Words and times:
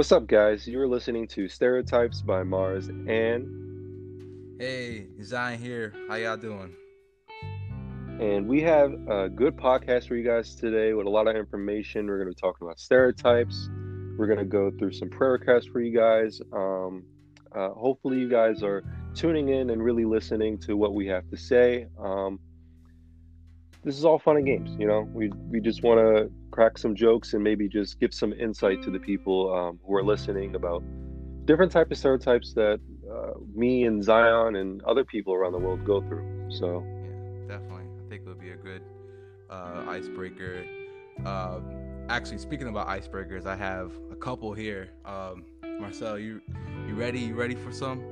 What's 0.00 0.12
up, 0.12 0.26
guys? 0.26 0.66
You're 0.66 0.88
listening 0.88 1.28
to 1.28 1.46
Stereotypes 1.46 2.22
by 2.22 2.42
Mars 2.42 2.88
and 2.88 4.56
Hey, 4.58 5.08
Zion 5.22 5.60
here. 5.60 5.92
How 6.08 6.14
y'all 6.14 6.38
doing? 6.38 6.74
and 8.18 8.48
we 8.48 8.62
have 8.62 8.94
a 9.10 9.28
good 9.28 9.58
podcast 9.58 10.08
for 10.08 10.16
you 10.16 10.24
guys 10.24 10.54
today 10.54 10.94
with 10.94 11.06
a 11.06 11.10
lot 11.10 11.28
of 11.28 11.36
information. 11.36 12.06
We're 12.06 12.16
going 12.16 12.30
to 12.30 12.34
be 12.34 12.40
talking 12.40 12.66
about 12.66 12.80
stereotypes. 12.80 13.68
We're 14.16 14.26
going 14.26 14.38
to 14.38 14.46
go 14.46 14.70
through 14.70 14.94
some 14.94 15.10
prayer 15.10 15.32
requests 15.32 15.66
for 15.66 15.82
you 15.82 15.94
guys. 15.94 16.40
Um, 16.50 17.04
uh, 17.54 17.68
hopefully, 17.68 18.20
you 18.20 18.30
guys 18.30 18.62
are 18.62 18.82
tuning 19.14 19.50
in 19.50 19.68
and 19.68 19.84
really 19.84 20.06
listening 20.06 20.56
to 20.60 20.78
what 20.78 20.94
we 20.94 21.08
have 21.08 21.28
to 21.28 21.36
say. 21.36 21.88
Um, 22.02 22.40
this 23.84 23.98
is 23.98 24.06
all 24.06 24.18
fun 24.18 24.38
and 24.38 24.46
games, 24.46 24.74
you 24.78 24.86
know. 24.86 25.06
We 25.12 25.30
we 25.50 25.60
just 25.60 25.82
want 25.82 26.00
to 26.00 26.32
crack 26.50 26.78
some 26.78 26.94
jokes 26.94 27.34
and 27.34 27.42
maybe 27.42 27.68
just 27.68 27.98
give 28.00 28.12
some 28.12 28.32
insight 28.32 28.82
to 28.82 28.90
the 28.90 28.98
people 28.98 29.52
um, 29.54 29.80
who 29.86 29.94
are 29.94 30.04
listening 30.04 30.54
about 30.54 30.82
different 31.44 31.72
type 31.72 31.90
of 31.90 31.98
stereotypes 31.98 32.52
that 32.54 32.80
uh, 33.10 33.32
me 33.54 33.84
and 33.84 34.02
Zion 34.02 34.56
and 34.56 34.82
other 34.84 35.04
people 35.04 35.34
around 35.34 35.52
the 35.52 35.58
world 35.58 35.84
go 35.84 36.00
through. 36.00 36.50
So 36.50 36.84
Yeah, 36.84 37.56
definitely. 37.56 37.84
I 38.04 38.08
think 38.08 38.22
it'll 38.22 38.34
be 38.34 38.50
a 38.50 38.56
good 38.56 38.82
uh, 39.48 39.84
icebreaker. 39.88 40.64
Um, 41.24 42.06
actually, 42.08 42.38
speaking 42.38 42.68
about 42.68 42.88
icebreakers, 42.88 43.46
I 43.46 43.56
have 43.56 43.92
a 44.10 44.16
couple 44.16 44.52
here. 44.52 44.90
Um, 45.04 45.44
Marcel, 45.80 46.18
you 46.18 46.40
you 46.86 46.94
ready? 46.94 47.20
You 47.20 47.34
ready 47.34 47.54
for 47.54 47.72
some? 47.72 48.02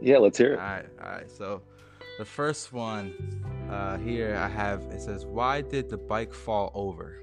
yeah, 0.00 0.18
let's 0.18 0.38
hear 0.38 0.54
it. 0.54 0.58
right, 0.58 0.86
all 1.02 1.10
right. 1.10 1.30
So, 1.30 1.62
the 2.18 2.24
first 2.24 2.72
one 2.72 3.14
uh, 3.70 3.98
here 3.98 4.36
I 4.36 4.48
have 4.48 4.82
it 4.90 5.00
says, 5.00 5.24
"Why 5.24 5.62
did 5.62 5.88
the 5.88 5.98
bike 5.98 6.32
fall 6.32 6.70
over?" 6.74 7.21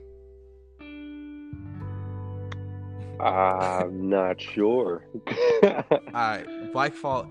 I'm 3.19 4.09
not 4.09 4.39
sure. 4.39 5.05
All 5.63 6.01
right, 6.13 6.73
bike 6.73 6.93
fall. 6.93 7.27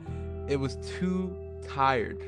It 0.48 0.56
was 0.56 0.76
too 0.98 1.34
tired. 1.66 2.22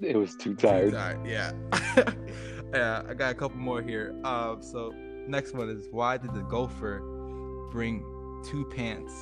it 0.00 0.16
was 0.16 0.36
too 0.36 0.54
Too 0.54 0.90
tired. 0.90 1.26
Yeah. 1.26 1.52
yeah. 2.74 3.02
I 3.08 3.14
got 3.14 3.32
a 3.32 3.34
couple 3.34 3.58
more 3.58 3.82
here. 3.82 4.14
Um. 4.24 4.62
So 4.62 4.94
next 5.26 5.54
one 5.54 5.68
is 5.68 5.88
why 5.90 6.16
did 6.16 6.34
the 6.34 6.42
gopher 6.42 7.00
bring 7.70 8.04
two 8.44 8.64
pants? 8.66 9.12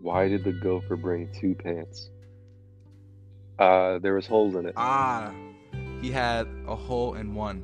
Why 0.00 0.28
did 0.28 0.44
the 0.44 0.52
gopher 0.52 0.96
bring 0.96 1.28
two 1.38 1.54
pants? 1.54 2.10
Uh, 3.58 3.98
there 3.98 4.14
was 4.14 4.26
holes 4.26 4.54
in 4.54 4.64
it. 4.64 4.72
Ah, 4.76 5.34
he 6.00 6.10
had 6.10 6.48
a 6.66 6.74
hole 6.74 7.14
in 7.14 7.34
one. 7.34 7.62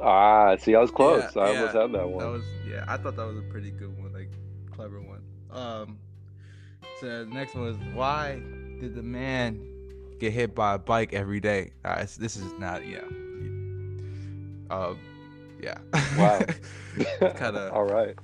Ah, 0.00 0.56
see, 0.56 0.74
I 0.74 0.80
was 0.80 0.90
close. 0.90 1.24
Yeah, 1.34 1.42
I 1.42 1.52
yeah. 1.52 1.58
almost 1.58 1.74
had 1.74 1.92
that 1.92 2.08
one. 2.08 2.24
That 2.24 2.30
was 2.30 2.44
yeah. 2.68 2.84
I 2.88 2.96
thought 2.96 3.16
that 3.16 3.26
was 3.26 3.38
a 3.38 3.42
pretty 3.42 3.70
good 3.70 3.96
one, 4.00 4.12
like 4.12 4.30
clever 4.74 5.00
one. 5.00 5.22
Um. 5.50 5.98
So 7.00 7.24
the 7.24 7.30
next 7.30 7.54
one 7.54 7.64
was 7.64 7.76
why 7.94 8.40
did 8.80 8.94
the 8.94 9.02
man 9.02 9.60
get 10.18 10.32
hit 10.32 10.54
by 10.54 10.74
a 10.74 10.78
bike 10.78 11.12
every 11.12 11.40
day? 11.40 11.72
Right, 11.84 12.08
this 12.18 12.36
is 12.36 12.52
not 12.58 12.86
yeah. 12.86 13.00
Um. 14.70 14.98
Yeah. 15.60 15.78
Wow. 16.18 16.40
Kinda- 17.36 17.70
All 17.72 17.84
right. 17.84 18.16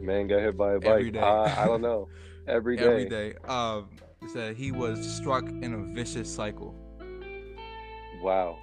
Man 0.00 0.28
got 0.28 0.40
hit 0.40 0.56
by 0.56 0.74
a 0.74 0.78
bike. 0.78 0.88
Every 0.88 1.10
day. 1.10 1.18
Uh, 1.18 1.62
I 1.62 1.64
don't 1.66 1.80
know. 1.82 2.08
Every 2.46 2.76
day. 2.76 2.84
every 2.84 3.08
day. 3.08 3.34
Um, 3.48 3.88
said 4.32 4.56
he 4.56 4.70
was 4.70 5.04
struck 5.16 5.44
in 5.48 5.74
a 5.74 5.78
vicious 5.94 6.32
cycle. 6.32 6.74
Wow. 8.22 8.58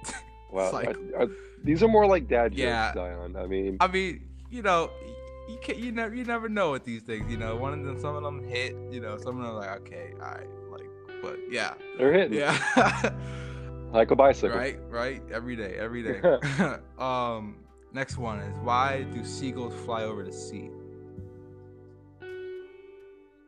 Wow. 0.52 0.70
Like- 0.72 0.88
Are- 0.88 1.22
are- 1.22 1.28
these 1.64 1.82
are 1.82 1.88
more 1.88 2.06
like 2.06 2.28
dad 2.28 2.52
jokes, 2.52 2.60
Yeah. 2.60 2.92
Zion. 2.94 3.36
I 3.36 3.46
mean, 3.46 3.76
I 3.80 3.86
mean, 3.86 4.22
you 4.50 4.62
know, 4.62 4.90
you 5.48 5.58
can 5.62 5.78
you 5.78 5.92
never 5.92 6.14
you 6.14 6.24
never 6.24 6.48
know 6.48 6.72
with 6.72 6.84
these 6.84 7.02
things. 7.02 7.30
You 7.30 7.36
know, 7.38 7.56
one 7.56 7.72
of 7.72 7.84
them, 7.84 7.98
some 8.00 8.16
of 8.16 8.22
them 8.22 8.42
hit. 8.42 8.74
You 8.90 9.00
know, 9.00 9.16
some 9.16 9.38
of 9.40 9.46
them 9.46 9.54
are 9.54 9.54
like 9.54 9.80
okay, 9.82 10.12
all 10.20 10.26
right, 10.28 10.48
like, 10.70 10.86
but 11.22 11.38
yeah, 11.50 11.74
they're 11.98 12.12
hitting 12.12 12.36
yeah, 12.38 12.58
like 13.92 14.10
a 14.10 14.16
bicycle. 14.16 14.58
right, 14.58 14.78
right, 14.90 15.22
every 15.32 15.54
day, 15.56 15.74
every 15.78 16.02
day. 16.02 16.20
um, 16.98 17.56
next 17.92 18.18
one 18.18 18.40
is 18.40 18.54
why 18.62 19.04
do 19.14 19.24
seagulls 19.24 19.74
fly 19.84 20.02
over 20.02 20.22
the 20.24 20.32
sea? 20.32 20.70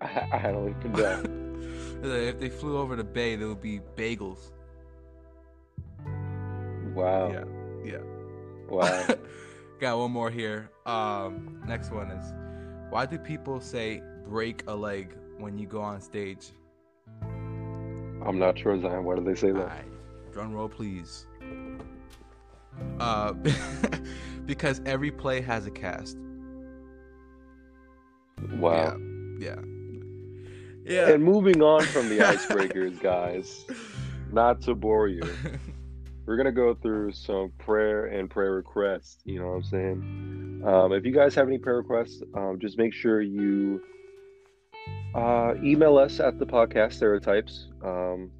I, 0.00 0.28
I 0.32 0.52
don't 0.52 0.68
even 0.78 0.92
know. 0.92 1.22
if 2.08 2.38
they 2.38 2.48
flew 2.48 2.78
over 2.78 2.94
the 2.96 3.04
bay, 3.04 3.36
there 3.36 3.48
would 3.48 3.62
be 3.62 3.80
bagels. 3.96 4.50
Wow. 6.94 7.30
Yeah, 7.30 7.44
yeah. 7.84 7.98
Wow. 8.68 9.06
Got 9.80 9.98
one 9.98 10.10
more 10.10 10.30
here. 10.30 10.70
Um, 10.86 11.60
next 11.66 11.90
one 11.90 12.10
is 12.10 12.32
why 12.90 13.06
do 13.06 13.18
people 13.18 13.60
say 13.60 14.02
break 14.28 14.62
a 14.66 14.74
leg 14.74 15.16
when 15.38 15.58
you 15.58 15.66
go 15.66 15.80
on 15.80 16.00
stage? 16.00 16.50
I'm 17.22 18.38
not 18.38 18.58
sure, 18.58 18.80
Zion. 18.80 19.04
Why 19.04 19.16
did 19.16 19.26
they 19.26 19.34
say 19.34 19.50
that? 19.50 19.60
Alright, 19.60 20.32
drum 20.32 20.52
roll, 20.54 20.68
please. 20.68 21.26
Uh, 23.00 23.32
because 24.46 24.80
every 24.86 25.10
play 25.10 25.40
has 25.40 25.66
a 25.66 25.70
cast. 25.70 26.16
Wow. 28.52 28.96
Yeah. 29.38 29.56
Yeah. 30.84 31.08
And 31.08 31.24
moving 31.24 31.62
on 31.62 31.82
from 31.82 32.08
the 32.08 32.18
icebreakers, 32.20 33.00
guys, 33.00 33.64
not 34.32 34.60
to 34.62 34.74
bore 34.74 35.08
you, 35.08 35.22
we're 36.26 36.36
gonna 36.36 36.52
go 36.52 36.74
through 36.74 37.12
some 37.12 37.52
prayer 37.58 38.06
and 38.06 38.30
prayer 38.30 38.52
requests. 38.52 39.18
You 39.24 39.40
know 39.40 39.48
what 39.48 39.56
I'm 39.56 39.64
saying? 39.64 40.62
Um, 40.66 40.92
if 40.92 41.04
you 41.04 41.12
guys 41.12 41.34
have 41.34 41.46
any 41.46 41.58
prayer 41.58 41.76
requests, 41.76 42.22
um, 42.34 42.58
just 42.60 42.78
make 42.78 42.94
sure 42.94 43.20
you 43.20 43.82
uh, 45.14 45.54
email 45.62 45.98
us 45.98 46.20
at 46.20 46.38
the 46.38 46.46
podcast 46.46 46.94
stereotypes. 46.94 47.68
Um, 47.82 48.30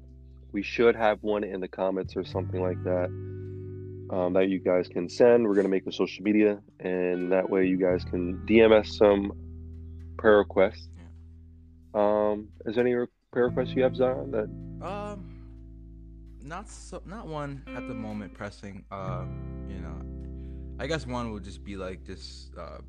we 0.51 0.63
should 0.63 0.95
have 0.95 1.21
one 1.21 1.43
in 1.43 1.59
the 1.59 1.67
comments 1.67 2.15
or 2.15 2.23
something 2.23 2.61
like 2.61 2.81
that 2.83 3.09
um, 4.09 4.33
that 4.33 4.49
you 4.49 4.59
guys 4.59 4.87
can 4.87 5.09
send. 5.09 5.47
We're 5.47 5.55
gonna 5.55 5.69
make 5.69 5.85
a 5.87 5.91
social 5.91 6.23
media, 6.23 6.59
and 6.79 7.31
that 7.31 7.49
way 7.49 7.65
you 7.67 7.77
guys 7.77 8.03
can 8.03 8.37
DM 8.47 8.71
us 8.71 8.97
some 8.97 9.31
prayer 10.17 10.37
requests. 10.37 10.87
Um, 11.93 12.49
is 12.65 12.75
there 12.75 12.85
any 12.85 13.05
prayer 13.31 13.47
requests 13.47 13.75
you 13.75 13.83
have, 13.83 13.95
Zion? 13.95 14.31
That 14.31 14.49
Um, 14.85 15.34
not 16.45 16.69
so, 16.69 17.01
not 17.05 17.27
one 17.27 17.65
at 17.75 17.87
the 17.87 17.95
moment 17.95 18.33
pressing. 18.33 18.85
Uh, 18.91 19.25
you 19.69 19.81
know, 19.81 20.01
I 20.79 20.87
guess 20.87 21.07
one 21.07 21.31
would 21.33 21.43
just 21.43 21.63
be 21.63 21.77
like 21.77 22.05
just 22.05 22.55
uh, 22.57 22.79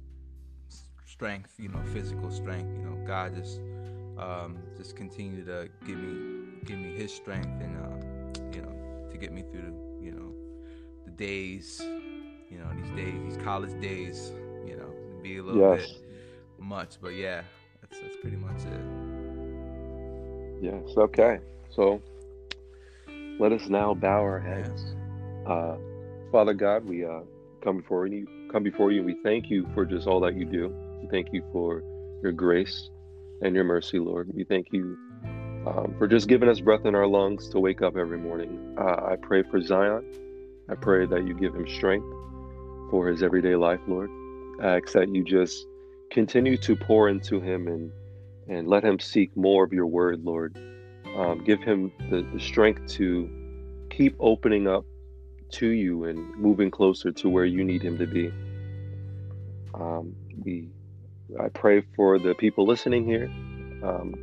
strength. 1.05 1.55
You 1.59 1.69
know, 1.69 1.83
physical 1.93 2.31
strength. 2.31 2.73
You 2.77 2.83
know, 2.83 2.97
God 3.07 3.35
just 3.35 3.61
um 4.19 4.59
just 4.77 4.97
continue 4.97 5.45
to 5.45 5.69
give 5.85 5.99
me 5.99 6.17
give 6.65 6.79
me 6.79 6.93
His 6.95 7.13
strength 7.15 7.61
and 7.61 7.77
uh, 7.77 8.53
you 8.55 8.63
know 8.63 9.09
to 9.11 9.19
get 9.19 9.33
me 9.33 9.43
through 9.43 9.63
the 9.63 10.05
you 10.05 10.13
know 10.13 10.35
the 11.05 11.11
days. 11.13 11.81
You 12.51 12.59
know, 12.59 12.71
these 12.77 12.91
days, 12.91 13.21
these 13.25 13.37
college 13.45 13.81
days. 13.81 14.33
You 14.67 14.77
know, 14.77 14.93
be 15.23 15.39
a 15.39 15.43
little 15.43 15.63
Yes. 15.63 15.81
bit 15.81 15.91
much, 16.59 16.97
but 17.01 17.15
yeah, 17.15 17.43
that's 17.81 18.01
that's 18.01 18.17
pretty 18.17 18.37
much 18.37 18.65
it. 18.65 18.81
yes, 20.61 20.97
okay. 20.97 21.41
So 21.71 22.03
let 23.39 23.53
us 23.53 23.69
now 23.69 23.95
bow 23.95 24.21
our 24.21 24.41
heads. 24.41 24.95
Uh, 25.47 25.77
Father 26.33 26.55
God, 26.55 26.85
we 26.85 27.05
uh, 27.05 27.21
come 27.63 27.79
before 27.79 28.07
you. 28.07 28.27
Come 28.53 28.63
before 28.63 28.91
you. 28.93 28.99
and 28.99 29.07
We 29.07 29.17
thank 29.23 29.51
you 29.51 29.67
for 29.75 29.85
just 29.85 30.07
all 30.07 30.21
that 30.21 30.35
you 30.37 30.45
do. 30.45 30.73
We 31.03 31.09
thank 31.11 31.29
you 31.33 31.43
for 31.53 31.83
your 32.23 32.33
grace 32.33 32.91
and 33.43 33.55
your 33.55 33.65
mercy, 33.65 33.99
Lord. 33.99 34.31
We 34.35 34.45
thank 34.45 34.69
you 34.73 34.97
um, 35.67 35.95
for 35.99 36.07
just 36.07 36.29
giving 36.29 36.49
us 36.49 36.61
breath 36.61 36.85
in 36.85 36.95
our 36.95 37.07
lungs 37.07 37.49
to 37.51 37.61
wake 37.61 37.83
up 37.83 37.97
every 37.97 38.19
morning. 38.19 38.77
Uh, 38.81 39.13
I 39.13 39.17
pray 39.23 39.43
for 39.51 39.61
Zion. 39.61 40.03
I 40.71 40.75
pray 40.75 41.07
that 41.07 41.27
you 41.27 41.35
give 41.35 41.55
him 41.55 41.67
strength 41.69 42.07
for 42.91 43.09
his 43.09 43.23
everyday 43.23 43.57
life, 43.57 43.81
Lord. 43.87 44.11
I 44.63 44.77
ask 44.79 44.93
that 44.93 45.15
you 45.15 45.25
just 45.25 45.67
continue 46.11 46.57
to 46.59 46.77
pour 46.77 47.09
into 47.09 47.41
him 47.41 47.69
and 47.69 47.93
and 48.49 48.69
let 48.69 48.85
him 48.85 49.01
seek 49.01 49.37
more 49.37 49.65
of 49.65 49.73
your 49.73 49.87
word, 49.87 50.21
Lord. 50.25 50.57
Um, 51.17 51.43
give 51.45 51.61
him 51.63 51.91
the, 52.11 52.23
the 52.33 52.39
strength 52.39 52.87
to 52.95 53.29
keep 53.97 54.15
opening 54.21 54.69
up 54.69 54.85
to 55.51 55.69
you 55.69 56.05
and 56.05 56.37
moving 56.37 56.71
closer 56.71 57.11
to 57.13 57.29
where 57.29 57.45
you 57.45 57.65
need 57.65 57.83
him 57.83 57.97
to 57.99 58.07
be. 58.07 58.31
Um, 59.75 60.15
we, 60.45 60.69
I 61.41 61.49
pray 61.49 61.83
for 61.95 62.19
the 62.19 62.35
people 62.35 62.67
listening 62.67 63.07
here. 63.07 63.31
Um, 63.83 64.15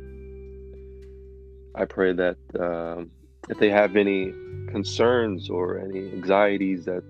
I 1.74 1.84
pray 1.86 2.12
that 2.12 2.36
um, 2.58 3.10
if 3.48 3.58
they 3.58 3.70
have 3.70 3.96
any 3.96 4.32
concerns 4.68 5.50
or 5.50 5.78
any 5.78 6.12
anxieties, 6.12 6.84
that 6.84 7.02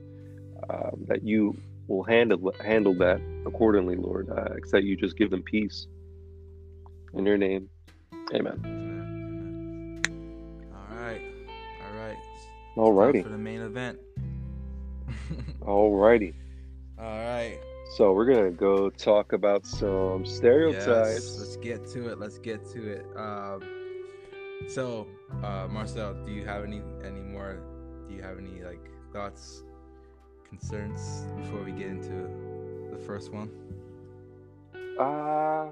um, 0.70 1.04
that 1.08 1.22
you 1.22 1.56
will 1.86 2.04
handle 2.04 2.52
handle 2.64 2.94
that 2.94 3.20
accordingly, 3.46 3.96
Lord. 3.96 4.28
That 4.72 4.84
you 4.84 4.96
just 4.96 5.18
give 5.18 5.30
them 5.30 5.42
peace. 5.42 5.86
In 7.12 7.26
your 7.26 7.36
name. 7.36 7.68
Amen. 8.32 8.83
Alrighty. 12.76 13.22
For 13.22 13.28
the 13.28 13.38
main 13.38 13.60
event. 13.60 13.98
Alrighty. 15.60 16.34
All 16.98 17.04
right. 17.04 17.58
So 17.96 18.12
we're 18.12 18.24
gonna 18.26 18.50
go 18.50 18.90
talk 18.90 19.32
about 19.32 19.66
some 19.66 20.24
stereotypes. 20.24 20.86
Yes, 20.86 21.38
let's 21.38 21.56
get 21.56 21.86
to 21.92 22.08
it. 22.10 22.18
Let's 22.18 22.38
get 22.38 22.64
to 22.72 22.86
it. 22.88 23.06
Um, 23.16 23.62
so, 24.68 25.06
uh, 25.42 25.68
Marcel, 25.70 26.14
do 26.24 26.32
you 26.32 26.44
have 26.44 26.64
any 26.64 26.82
any 27.04 27.20
more? 27.20 27.60
Do 28.08 28.14
you 28.14 28.22
have 28.22 28.38
any 28.38 28.62
like 28.64 28.80
thoughts, 29.12 29.62
concerns 30.48 31.26
before 31.36 31.62
we 31.62 31.72
get 31.72 31.86
into 31.86 32.28
the 32.90 32.98
first 32.98 33.32
one? 33.32 33.50
Uh 34.98 35.70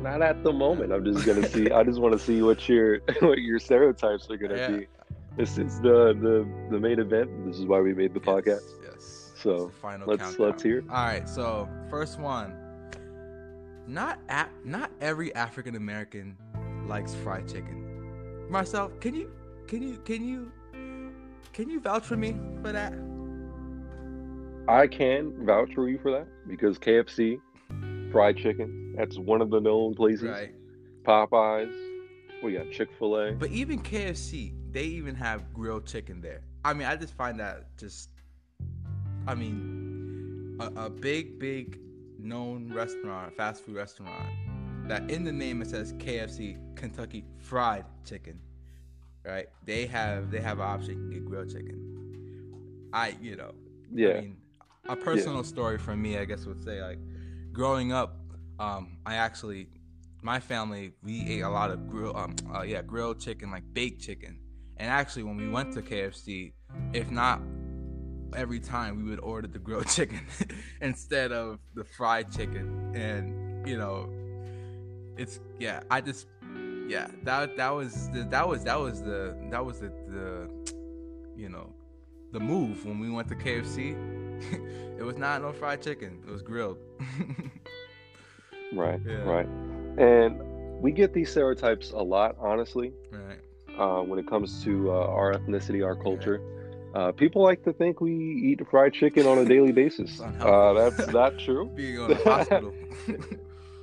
not 0.00 0.20
at 0.20 0.42
the 0.42 0.52
moment. 0.52 0.92
I'm 0.92 1.04
just 1.04 1.24
gonna 1.26 1.48
see. 1.48 1.70
I 1.72 1.82
just 1.84 2.00
want 2.00 2.12
to 2.12 2.18
see 2.18 2.42
what 2.42 2.68
your 2.68 3.00
what 3.20 3.38
your 3.38 3.58
stereotypes 3.58 4.28
are 4.30 4.36
gonna 4.36 4.56
Yeah. 4.56 4.68
be. 4.70 4.86
This 5.36 5.58
is 5.58 5.80
the 5.80 6.14
the 6.14 6.48
the 6.70 6.80
main 6.80 6.98
event. 6.98 7.30
This 7.46 7.58
is 7.58 7.66
why 7.66 7.80
we 7.80 7.92
made 7.92 8.14
the 8.14 8.20
podcast. 8.20 8.62
Yes. 8.82 8.82
yes. 8.84 9.32
So, 9.42 9.70
final 9.82 10.08
let's- 10.08 10.22
countdown. 10.22 10.46
let's 10.46 10.62
hear. 10.62 10.82
All 10.88 11.04
right. 11.04 11.28
So 11.28 11.68
first 11.90 12.18
one. 12.18 12.56
Not 13.88 14.18
at, 14.28 14.50
not 14.64 14.90
every 15.00 15.32
African 15.36 15.76
American 15.76 16.36
likes 16.86 17.14
fried 17.14 17.46
chicken. 17.46 18.46
Marcel, 18.50 18.88
can 19.00 19.14
you 19.14 19.30
can 19.68 19.82
you 19.82 19.98
can 20.04 20.26
you 20.26 20.50
can 21.52 21.68
you 21.68 21.80
vouch 21.80 22.04
for 22.04 22.16
me 22.16 22.36
for 22.62 22.72
that? 22.72 22.92
I 24.68 24.88
can 24.88 25.46
vouch 25.46 25.72
for 25.74 25.88
you 25.88 25.98
for 25.98 26.10
that 26.10 26.26
because 26.48 26.78
KFC, 26.78 27.40
fried 28.10 28.36
chicken. 28.36 28.94
That's 28.96 29.18
one 29.18 29.40
of 29.40 29.50
the 29.50 29.60
known 29.60 29.94
places. 29.94 30.24
Right. 30.30 30.54
Popeyes. 31.04 31.72
We 32.42 32.52
got 32.54 32.70
Chick 32.72 32.88
Fil 32.98 33.16
A. 33.16 33.32
But 33.32 33.50
even 33.50 33.80
KFC, 33.80 34.52
they 34.76 34.84
even 34.84 35.14
have 35.14 35.54
grilled 35.54 35.86
chicken 35.86 36.20
there. 36.20 36.42
I 36.62 36.74
mean, 36.74 36.86
I 36.86 36.96
just 36.96 37.14
find 37.14 37.40
that 37.40 37.78
just, 37.78 38.10
I 39.26 39.34
mean, 39.34 40.58
a, 40.60 40.84
a 40.84 40.90
big, 40.90 41.38
big 41.38 41.80
known 42.18 42.70
restaurant, 42.70 43.34
fast 43.38 43.64
food 43.64 43.76
restaurant, 43.76 44.28
that 44.86 45.10
in 45.10 45.24
the 45.24 45.32
name 45.32 45.62
it 45.62 45.68
says 45.70 45.94
KFC, 45.94 46.58
Kentucky 46.76 47.24
Fried 47.38 47.86
Chicken, 48.04 48.38
right? 49.24 49.48
They 49.64 49.86
have 49.86 50.30
they 50.30 50.42
have 50.42 50.58
an 50.58 50.66
option 50.66 50.94
can 50.96 51.10
get 51.10 51.24
grilled 51.24 51.50
chicken. 51.50 52.90
I, 52.92 53.16
you 53.18 53.34
know, 53.34 53.54
Yeah. 53.90 54.08
I 54.10 54.20
mean, 54.20 54.36
a 54.90 54.96
personal 54.96 55.42
story 55.42 55.78
from 55.78 56.02
me, 56.02 56.18
I 56.18 56.26
guess, 56.26 56.44
would 56.44 56.62
say 56.62 56.82
like, 56.82 56.98
growing 57.50 57.92
up, 57.92 58.18
um, 58.58 58.98
I 59.06 59.14
actually, 59.14 59.68
my 60.20 60.38
family, 60.38 60.92
we 61.02 61.26
ate 61.26 61.40
a 61.40 61.48
lot 61.48 61.70
of 61.70 61.88
grill, 61.88 62.14
um, 62.14 62.36
uh, 62.54 62.60
yeah, 62.60 62.82
grilled 62.82 63.20
chicken, 63.20 63.50
like 63.50 63.64
baked 63.72 64.02
chicken. 64.02 64.40
And 64.78 64.90
actually, 64.90 65.22
when 65.22 65.36
we 65.36 65.48
went 65.48 65.72
to 65.74 65.82
KFC, 65.82 66.52
if 66.92 67.10
not 67.10 67.40
every 68.34 68.60
time, 68.60 69.02
we 69.02 69.10
would 69.10 69.20
order 69.20 69.48
the 69.48 69.58
grilled 69.58 69.88
chicken 69.96 70.20
instead 70.80 71.32
of 71.32 71.58
the 71.74 71.84
fried 71.84 72.30
chicken. 72.30 72.92
And 72.94 73.66
you 73.66 73.78
know, 73.78 74.08
it's 75.16 75.40
yeah, 75.58 75.80
I 75.90 76.00
just 76.00 76.26
yeah, 76.88 77.08
that 77.24 77.56
that 77.56 77.70
was 77.70 78.10
the, 78.10 78.24
that 78.30 78.48
was 78.48 78.64
that 78.64 78.78
was 78.78 79.02
the 79.02 79.36
that 79.50 79.64
was 79.64 79.80
the 79.80 79.88
the 80.08 80.50
you 81.36 81.48
know 81.48 81.72
the 82.32 82.40
move 82.40 82.84
when 82.84 82.98
we 82.98 83.10
went 83.10 83.28
to 83.28 83.34
KFC. 83.34 83.96
it 84.98 85.02
was 85.02 85.16
not 85.16 85.40
no 85.42 85.52
fried 85.52 85.82
chicken. 85.82 86.22
It 86.26 86.30
was 86.30 86.42
grilled. 86.42 86.78
Right. 88.72 89.00
Yeah. 89.06 89.22
Right. 89.22 89.48
And 89.98 90.40
we 90.82 90.92
get 90.92 91.12
these 91.12 91.30
stereotypes 91.30 91.92
a 91.92 92.02
lot, 92.02 92.36
honestly, 92.38 92.92
right. 93.10 93.38
Uh, 93.78 94.00
when 94.02 94.18
it 94.18 94.26
comes 94.28 94.62
to 94.64 94.90
uh, 94.90 94.94
our 95.06 95.32
ethnicity, 95.34 95.84
our 95.84 95.96
culture. 95.96 96.40
Uh, 96.94 97.12
people 97.12 97.42
like 97.42 97.62
to 97.64 97.72
think 97.74 98.00
we 98.00 98.12
eat 98.14 98.60
fried 98.70 98.92
chicken 98.94 99.26
on 99.26 99.38
a 99.38 99.44
daily 99.44 99.72
basis. 99.82 100.18
Uh, 100.20 100.72
that's 100.72 101.08
not 101.12 101.38
true. 101.38 101.66
Being 101.76 101.98
on 102.00 102.08
the 102.08 102.16
hospital. 102.16 102.74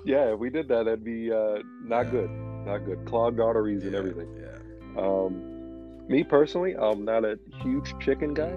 Yeah, 0.06 0.34
if 0.34 0.40
we 0.40 0.50
did 0.50 0.68
that, 0.68 0.84
that'd 0.84 1.04
be 1.06 1.32
uh, 1.32 1.60
not 1.82 2.08
Yeah. 2.08 2.12
good. 2.12 2.30
Not 2.66 2.80
good. 2.80 3.06
Clogged 3.06 3.40
arteries 3.40 3.86
and 3.86 3.96
everything. 3.96 4.28
Yeah. 4.38 5.02
Um, 5.02 6.08
me 6.10 6.26
personally, 6.26 6.76
I'm 6.76 7.06
not 7.06 7.24
a 7.24 7.40
huge 7.62 7.94
chicken 8.02 8.34
guy. 8.34 8.52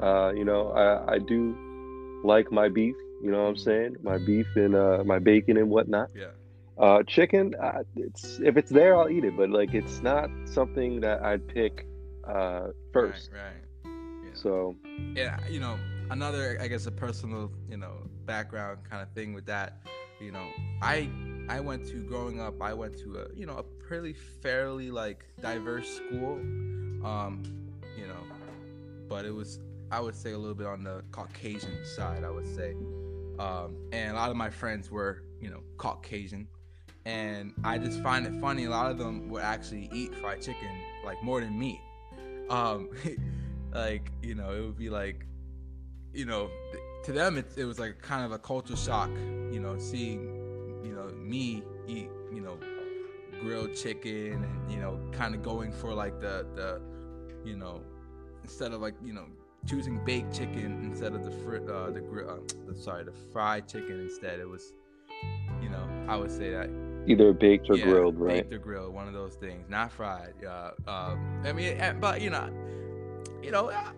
Uh, 0.00 0.30
you 0.36 0.44
know, 0.44 0.68
I, 0.70 1.14
I 1.14 1.18
do 1.18 2.20
like 2.22 2.52
my 2.52 2.68
beef. 2.68 2.94
You 3.24 3.32
know 3.32 3.42
what 3.42 3.48
I'm 3.48 3.56
saying? 3.56 3.96
My 4.04 4.18
beef 4.18 4.46
and 4.54 4.76
uh, 4.76 5.02
my 5.04 5.18
bacon 5.18 5.56
and 5.56 5.68
whatnot. 5.68 6.10
Yeah. 6.14 6.26
Uh, 6.76 7.02
chicken, 7.04 7.54
uh, 7.62 7.84
it's 7.96 8.40
if 8.40 8.56
it's 8.56 8.70
there, 8.70 8.96
I'll 8.96 9.08
eat 9.08 9.24
it. 9.24 9.36
But 9.36 9.50
like, 9.50 9.74
it's 9.74 10.02
not 10.02 10.28
something 10.44 11.00
that 11.00 11.22
I'd 11.22 11.46
pick 11.46 11.86
uh, 12.26 12.68
first. 12.92 13.30
Right. 13.32 13.42
right. 13.42 14.24
Yeah. 14.24 14.30
So 14.34 14.76
yeah, 15.14 15.38
you 15.48 15.60
know, 15.60 15.78
another 16.10 16.58
I 16.60 16.68
guess 16.68 16.86
a 16.86 16.90
personal, 16.90 17.52
you 17.68 17.76
know, 17.76 17.94
background 18.26 18.78
kind 18.88 19.02
of 19.02 19.10
thing 19.12 19.34
with 19.34 19.46
that. 19.46 19.86
You 20.20 20.32
know, 20.32 20.46
I 20.82 21.08
I 21.48 21.60
went 21.60 21.86
to 21.88 22.02
growing 22.02 22.40
up, 22.40 22.60
I 22.60 22.74
went 22.74 22.98
to 23.00 23.18
a 23.18 23.26
you 23.34 23.46
know 23.46 23.56
a 23.56 23.62
pretty 23.62 24.12
fairly 24.12 24.90
like 24.90 25.24
diverse 25.40 25.88
school, 25.88 26.38
um, 27.04 27.42
you 27.96 28.06
know, 28.06 28.22
but 29.08 29.24
it 29.24 29.34
was 29.34 29.60
I 29.90 30.00
would 30.00 30.14
say 30.14 30.32
a 30.32 30.38
little 30.38 30.54
bit 30.54 30.66
on 30.66 30.82
the 30.82 31.02
Caucasian 31.12 31.84
side, 31.84 32.24
I 32.24 32.30
would 32.30 32.46
say, 32.46 32.74
um, 33.38 33.76
and 33.92 34.12
a 34.12 34.14
lot 34.14 34.30
of 34.30 34.36
my 34.36 34.50
friends 34.50 34.90
were 34.90 35.22
you 35.40 35.50
know 35.50 35.60
Caucasian, 35.76 36.48
and 37.06 37.52
I 37.64 37.78
just 37.78 38.02
find 38.02 38.26
it 38.26 38.34
funny. 38.40 38.64
A 38.64 38.70
lot 38.70 38.90
of 38.90 38.98
them 38.98 39.28
would 39.30 39.42
actually 39.42 39.90
eat 39.92 40.14
fried 40.16 40.40
chicken 40.40 40.70
like 41.04 41.22
more 41.22 41.40
than 41.40 41.58
me. 41.58 41.80
Um, 42.48 42.90
like 43.72 44.10
you 44.22 44.34
know, 44.34 44.52
it 44.52 44.60
would 44.60 44.78
be 44.78 44.90
like, 44.90 45.26
you 46.12 46.24
know, 46.24 46.50
to 47.04 47.12
them 47.12 47.36
it, 47.36 47.46
it 47.56 47.64
was 47.64 47.78
like 47.78 48.00
kind 48.00 48.24
of 48.24 48.32
a 48.32 48.38
culture 48.38 48.76
shock. 48.76 49.10
You 49.10 49.60
know, 49.60 49.78
seeing 49.78 50.22
you 50.84 50.94
know 50.94 51.08
me 51.16 51.62
eat 51.86 52.08
you 52.32 52.40
know 52.40 52.58
grilled 53.40 53.74
chicken 53.74 54.44
and 54.44 54.72
you 54.72 54.78
know 54.78 54.98
kind 55.12 55.34
of 55.34 55.42
going 55.42 55.72
for 55.72 55.92
like 55.92 56.20
the 56.20 56.46
the 56.54 56.80
you 57.44 57.56
know 57.56 57.82
instead 58.42 58.72
of 58.72 58.80
like 58.80 58.94
you 59.04 59.12
know 59.12 59.26
choosing 59.66 60.02
baked 60.04 60.34
chicken 60.34 60.80
instead 60.84 61.14
of 61.14 61.24
the 61.24 61.30
fr- 61.30 61.70
uh, 61.70 61.90
the 61.90 62.00
grill 62.00 62.30
uh, 62.30 62.74
sorry 62.74 63.04
the 63.04 63.12
fried 63.32 63.66
chicken 63.66 64.00
instead 64.00 64.38
it 64.38 64.48
was 64.48 64.72
you 65.62 65.68
know 65.68 65.86
I 66.08 66.16
would 66.16 66.30
say 66.30 66.50
that 66.50 66.68
either 67.06 67.32
baked 67.32 67.70
or 67.70 67.76
yeah, 67.76 67.84
grilled, 67.84 68.18
right? 68.18 68.42
Baked 68.42 68.52
or 68.54 68.58
grilled, 68.58 68.94
one 68.94 69.08
of 69.08 69.14
those 69.14 69.34
things, 69.34 69.68
not 69.68 69.92
fried. 69.92 70.34
Yeah. 70.42 70.70
Um, 70.86 71.42
I 71.44 71.52
mean, 71.52 71.76
eh, 71.78 71.92
but 71.92 72.20
you 72.20 72.30
know, 72.30 72.48
you 73.42 73.50
know, 73.50 73.70
I, 73.70 73.92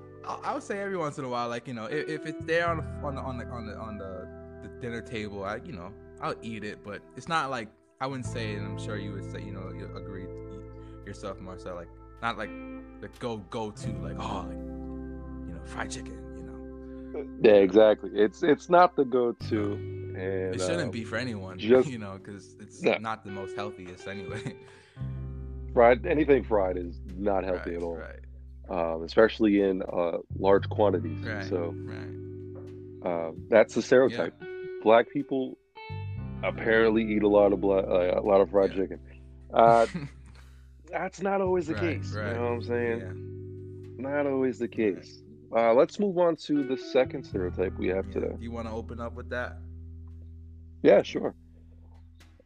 I 0.45 0.55
would 0.55 0.63
say 0.63 0.81
every 0.81 0.97
once 0.97 1.19
in 1.19 1.25
a 1.25 1.29
while, 1.29 1.49
like 1.49 1.67
you 1.69 1.75
know, 1.75 1.87
if, 1.87 2.09
if 2.09 2.27
it's 2.27 2.45
there 2.45 2.69
on 2.69 2.79
the 2.79 2.85
on 3.07 3.15
the 3.15 3.21
on 3.23 3.39
the 3.39 3.47
on 3.47 3.67
the, 3.67 3.77
on 3.77 3.99
the, 3.99 4.29
the 4.63 4.69
dinner 4.81 5.01
table, 5.01 5.45
I 5.45 5.57
you 5.57 5.73
know, 5.73 5.93
I'll 6.21 6.35
eat 6.43 6.65
it, 6.65 6.79
but 6.85 7.01
it's 7.17 7.29
not 7.29 7.51
like 7.51 7.69
I 8.01 8.07
wouldn't 8.07 8.27
say, 8.27 8.55
and 8.55 8.67
I'm 8.67 8.79
sure 8.79 8.97
you 8.97 9.13
would 9.13 9.31
say, 9.31 9.41
you 9.41 9.53
know, 9.53 9.73
you 9.77 9.89
agree 9.97 10.27
yourself, 11.07 11.41
Marcel, 11.41 11.75
like 11.75 11.89
not 12.23 12.37
like 12.37 12.51
the 13.01 13.09
go 13.19 13.39
go 13.51 13.71
to, 13.71 13.89
like 13.99 14.17
oh, 14.19 14.47
like 14.49 14.57
you 15.49 15.55
know, 15.55 15.61
fried 15.65 15.91
chicken, 15.91 16.19
you 16.37 16.43
know. 16.43 17.29
Yeah, 17.43 17.61
exactly. 17.61 18.11
It's 18.15 18.43
it's 18.43 18.69
not 18.69 18.97
the 18.97 19.05
go-to, 19.05 19.96
and 20.17 20.55
It 20.55 20.61
shouldn't 20.61 20.89
uh, 20.89 20.91
be 20.93 21.05
for 21.05 21.17
anyone, 21.17 21.59
just- 21.73 21.89
you 21.89 21.99
know, 21.99 22.19
because 22.19 22.57
it's 22.61 22.83
Yeah. 22.83 22.99
not 22.99 23.25
the 23.25 23.31
most 23.31 23.55
healthiest 23.57 24.07
anyway. 24.09 24.57
fried. 25.73 26.07
Anything 26.07 26.43
fried 26.45 26.77
is 26.77 27.01
not 27.17 27.45
healthy 27.45 27.71
right, 27.71 27.77
at 27.77 27.83
all, 27.83 27.97
Right. 27.99 28.95
um, 28.95 29.03
especially 29.03 29.61
in 29.61 29.83
uh, 29.83 30.19
large 30.39 30.69
quantities. 30.69 31.19
Right. 31.25 31.45
So 31.45 31.75
uh, 33.05 33.33
that's 33.49 33.75
the 33.75 33.83
stereotype. 33.83 34.35
Black 34.83 35.11
people 35.11 35.59
apparently 36.43 37.03
eat 37.03 37.23
a 37.23 37.29
lot 37.29 37.53
of 37.53 37.61
bla- 37.61 37.79
uh, 37.83 38.21
a 38.21 38.25
lot 38.25 38.41
of 38.41 38.51
fried 38.51 38.71
Yeah. 38.71 38.77
chicken. 38.77 39.01
Uh, 39.53 39.87
that's 40.91 41.21
not 41.21 41.41
always 41.41 41.67
the 41.67 41.75
case. 41.75 42.15
You 42.15 42.23
know 42.23 42.29
what 42.43 42.53
I'm 42.53 42.63
saying? 42.63 43.01
Yeah. 43.01 43.13
Not 44.11 44.27
always 44.27 44.59
the 44.59 44.69
case. 44.69 45.23
Uh, 45.55 45.73
let's 45.75 45.99
move 46.01 46.19
on 46.19 46.37
to 46.37 46.65
the 46.65 46.77
second 46.77 47.25
stereotype 47.25 47.77
we 47.79 47.89
have 47.89 48.07
Yeah. 48.09 48.13
today. 48.15 48.35
Do 48.37 48.43
you 48.43 48.51
want 48.51 48.67
to 48.69 48.73
open 48.75 49.01
up 49.01 49.15
with 49.15 49.29
that? 49.31 49.59
Yeah, 50.87 51.03
sure. 51.03 51.35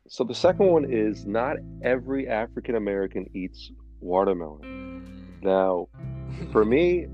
So 0.09 0.25
the 0.25 0.35
second 0.35 0.66
one 0.68 0.87
is 0.90 1.26
not 1.26 1.56
every 1.82 2.26
African 2.26 2.75
American 2.76 3.28
eats 3.35 3.70
watermelon. 4.00 5.37
Now, 5.42 5.88
for 6.50 6.64
me, 6.64 7.06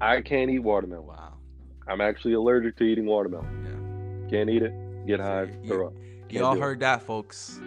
I 0.00 0.20
can't 0.20 0.48
eat 0.50 0.60
watermelon. 0.60 1.06
wow. 1.06 1.34
I'm 1.88 2.00
actually 2.00 2.34
allergic 2.34 2.76
to 2.76 2.84
eating 2.84 3.06
watermelon. 3.06 3.50
Yeah. 3.66 4.30
Can't 4.30 4.48
eat 4.48 4.62
it. 4.62 4.72
Get 5.08 5.18
high. 5.18 5.42
you- 5.62 5.68
throw 5.68 5.86
up. 5.88 5.94
You 6.28 6.38
Can't 6.38 6.44
all 6.44 6.54
do 6.54 6.60
it. 6.60 6.62
heard 6.62 6.80
that, 6.80 7.02
folks. 7.02 7.60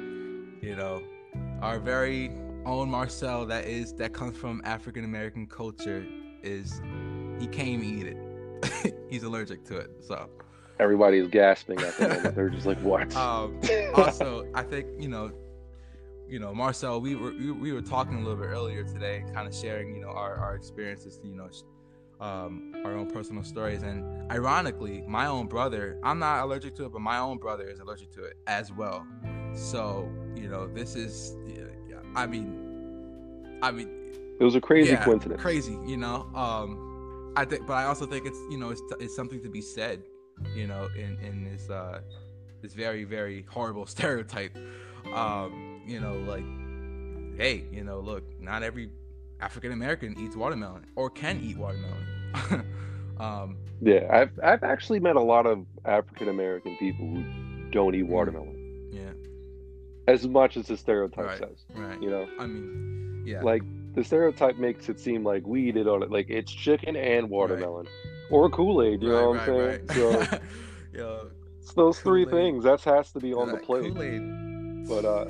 You 0.62 0.76
know, 0.78 1.04
our 1.62 1.78
very 1.78 2.32
own 2.66 2.90
Marcel, 2.90 3.46
that 3.48 3.66
is 3.66 3.94
that 3.96 4.14
comes 4.14 4.36
from 4.38 4.62
African 4.64 5.04
American 5.04 5.46
culture, 5.46 6.04
is 6.42 6.82
he 7.38 7.48
can't 7.48 7.68
even 7.68 7.86
eat 8.00 8.08
it. 8.08 8.96
He's 9.10 9.24
allergic 9.24 9.66
to 9.66 9.78
it. 9.78 9.92
So, 10.08 10.30
Everybody 10.80 11.20
is 11.20 11.28
gasping 11.28 11.80
at 11.82 11.98
the 11.98 12.10
moment. 12.10 12.36
They're 12.36 12.50
just 12.50 12.66
like, 12.66 12.80
what? 12.80 13.16
um, 13.18 13.60
also, 13.96 14.48
I 14.54 14.64
think 14.64 14.88
you 15.00 15.08
know, 15.08 15.32
you 16.28 16.40
know, 16.40 16.54
Marcel, 16.54 17.00
we 17.00 17.16
were 17.16 17.32
we, 17.32 17.52
we 17.52 17.72
were 17.72 17.82
talking 17.82 18.16
a 18.16 18.20
little 18.20 18.36
bit 18.36 18.48
earlier 18.48 18.84
today, 18.84 19.24
kind 19.34 19.48
of 19.48 19.56
sharing, 19.56 19.96
you 19.96 20.02
know, 20.02 20.10
our 20.10 20.36
our 20.36 20.56
experiences, 20.56 21.20
you 21.24 21.36
know, 21.36 21.50
um, 22.20 22.74
our 22.84 22.94
own 22.94 23.10
personal 23.10 23.44
stories. 23.44 23.84
And 23.84 24.32
ironically, 24.32 25.04
my 25.08 25.28
own 25.28 25.48
brother, 25.48 25.98
I'm 26.04 26.20
not 26.20 26.44
allergic 26.44 26.76
to 26.76 26.86
it, 26.86 26.92
but 26.92 27.02
my 27.02 27.20
own 27.20 27.38
brother 27.38 27.68
is 27.68 27.80
allergic 27.80 28.12
to 28.14 28.24
it 28.24 28.38
as 28.48 28.72
well. 28.72 29.06
So, 29.54 30.10
you 30.36 30.50
know, 30.50 30.68
this 30.68 30.96
is, 30.96 31.38
yeah, 31.48 31.98
I 32.16 32.26
mean, 32.26 33.60
I 33.62 33.72
mean, 33.72 33.90
it 34.40 34.44
was 34.44 34.56
a 34.56 34.62
crazy 34.62 34.92
yeah, 34.92 35.04
coincidence. 35.04 35.42
Crazy, 35.42 35.78
you 35.86 35.98
know. 35.98 36.30
Um, 36.36 37.34
I 37.38 37.46
think, 37.46 37.66
but 37.66 37.74
I 37.74 37.86
also 37.86 38.06
think 38.06 38.26
it's, 38.26 38.40
you 38.50 38.58
know, 38.58 38.70
it's, 38.70 38.82
it's 39.00 39.16
something 39.16 39.42
to 39.44 39.50
be 39.50 39.62
said, 39.62 40.02
you 40.56 40.68
know, 40.68 40.88
in 40.96 41.18
in 41.20 41.44
this 41.44 41.70
uh, 41.70 42.02
this 42.62 42.74
very 42.74 43.04
very 43.04 43.46
horrible 43.50 43.86
stereotype. 43.96 44.58
Um, 45.14 45.82
you 45.86 46.00
know, 46.00 46.16
like, 46.16 46.44
hey, 47.38 47.66
you 47.72 47.84
know, 47.84 48.00
look, 48.00 48.24
not 48.42 48.64
every 48.64 48.90
African 49.40 49.72
American 49.72 50.16
eats 50.20 50.36
watermelon 50.36 50.86
or 50.96 51.10
can 51.10 51.40
eat 51.42 51.58
watermelon. 51.58 52.06
um, 53.20 53.58
yeah, 53.82 54.08
I've 54.12 54.32
I've 54.44 54.64
actually 54.64 55.00
met 55.00 55.16
a 55.16 55.22
lot 55.22 55.46
of 55.46 55.66
African 55.86 56.30
American 56.30 56.76
people 56.78 57.06
who 57.06 57.24
don't 57.72 57.94
eat 57.96 58.06
mm. 58.06 58.10
watermelon. 58.10 58.90
Yeah. 58.92 59.12
As 60.12 60.28
much 60.28 60.58
as 60.58 60.68
the 60.68 60.78
stereotype 60.78 61.26
right, 61.26 61.38
says. 61.38 61.66
Right. 61.74 62.02
You 62.02 62.10
know. 62.10 62.28
I 62.40 62.48
mean, 62.48 63.24
yeah. 63.26 63.42
Like 63.42 63.64
the 63.94 64.04
stereotype 64.04 64.58
makes 64.58 64.90
it 64.90 65.00
seem 65.00 65.24
like 65.24 65.46
we 65.46 65.70
eat 65.70 65.78
it 65.78 65.88
on 65.88 66.04
it 66.04 66.12
like 66.12 66.30
it's 66.30 66.52
chicken 66.52 66.96
and 66.96 67.30
watermelon. 67.30 67.86
Right. 67.86 68.15
Or 68.30 68.50
Kool 68.50 68.82
Aid, 68.82 69.04
you 69.04 69.14
right, 69.14 69.22
know 69.22 69.30
what 69.30 69.40
I'm 69.40 69.46
saying? 69.46 69.90
So 69.90 70.40
yeah. 70.94 71.30
it's 71.60 71.74
those 71.74 72.00
three 72.00 72.26
things. 72.26 72.64
That 72.64 72.82
has 72.82 73.12
to 73.12 73.20
be 73.20 73.34
on 73.34 73.52
the 73.52 73.58
plate. 73.58 73.94
Kool-Aid. 73.94 74.88
But 74.88 75.06
uh 75.06 75.26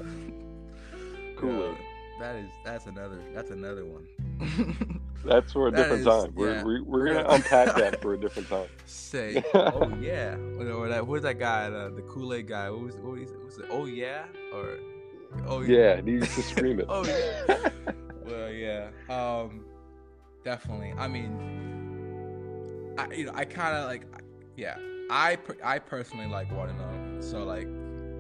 Kool 1.37 1.71
Aid. 1.71 1.77
That 2.19 2.35
is 2.37 2.49
that's 2.63 2.85
another 2.85 3.19
that's 3.33 3.51
another 3.51 3.85
one. 3.85 4.07
that's 5.25 5.51
for 5.51 5.67
a 5.67 5.71
that 5.71 5.77
different 5.77 6.01
is, 6.01 6.07
time. 6.07 6.33
We're 6.33 6.53
yeah. 6.53 6.63
we're, 6.63 6.83
we're 6.83 7.13
gonna 7.13 7.27
unpack 7.27 7.75
that 7.75 8.01
for 8.01 8.13
a 8.13 8.17
different 8.17 8.47
time. 8.47 8.67
Say, 8.85 9.43
oh 9.53 9.93
yeah, 9.99 10.35
or 10.57 10.87
that 10.87 11.03
who's 11.03 11.23
that 11.23 11.39
guy, 11.39 11.65
uh, 11.65 11.89
the 11.89 12.01
Kool 12.03 12.33
Aid 12.33 12.47
guy? 12.47 12.69
What 12.69 12.81
was 12.81 12.95
what 12.95 13.19
was, 13.19 13.31
what 13.31 13.45
was 13.45 13.57
it? 13.57 13.65
Oh 13.69 13.85
yeah, 13.85 14.23
or 14.53 14.77
oh 15.45 15.61
yeah, 15.61 15.95
yeah 15.95 16.01
he 16.01 16.11
used 16.11 16.35
to 16.35 16.41
scream 16.41 16.79
it. 16.79 16.85
oh 16.87 17.05
yeah. 17.05 17.69
well, 18.25 18.49
yeah, 18.49 18.87
um, 19.09 19.65
definitely. 20.45 20.93
I 20.97 21.09
mean, 21.09 21.84
I 22.97 23.13
you 23.13 23.25
know 23.25 23.33
I 23.35 23.45
kind 23.45 23.75
of 23.75 23.85
like, 23.85 24.05
yeah, 24.55 24.77
I 25.09 25.37
I 25.63 25.79
personally 25.79 26.27
like 26.27 26.51
watermelon, 26.51 27.21
so 27.21 27.43
like, 27.43 27.67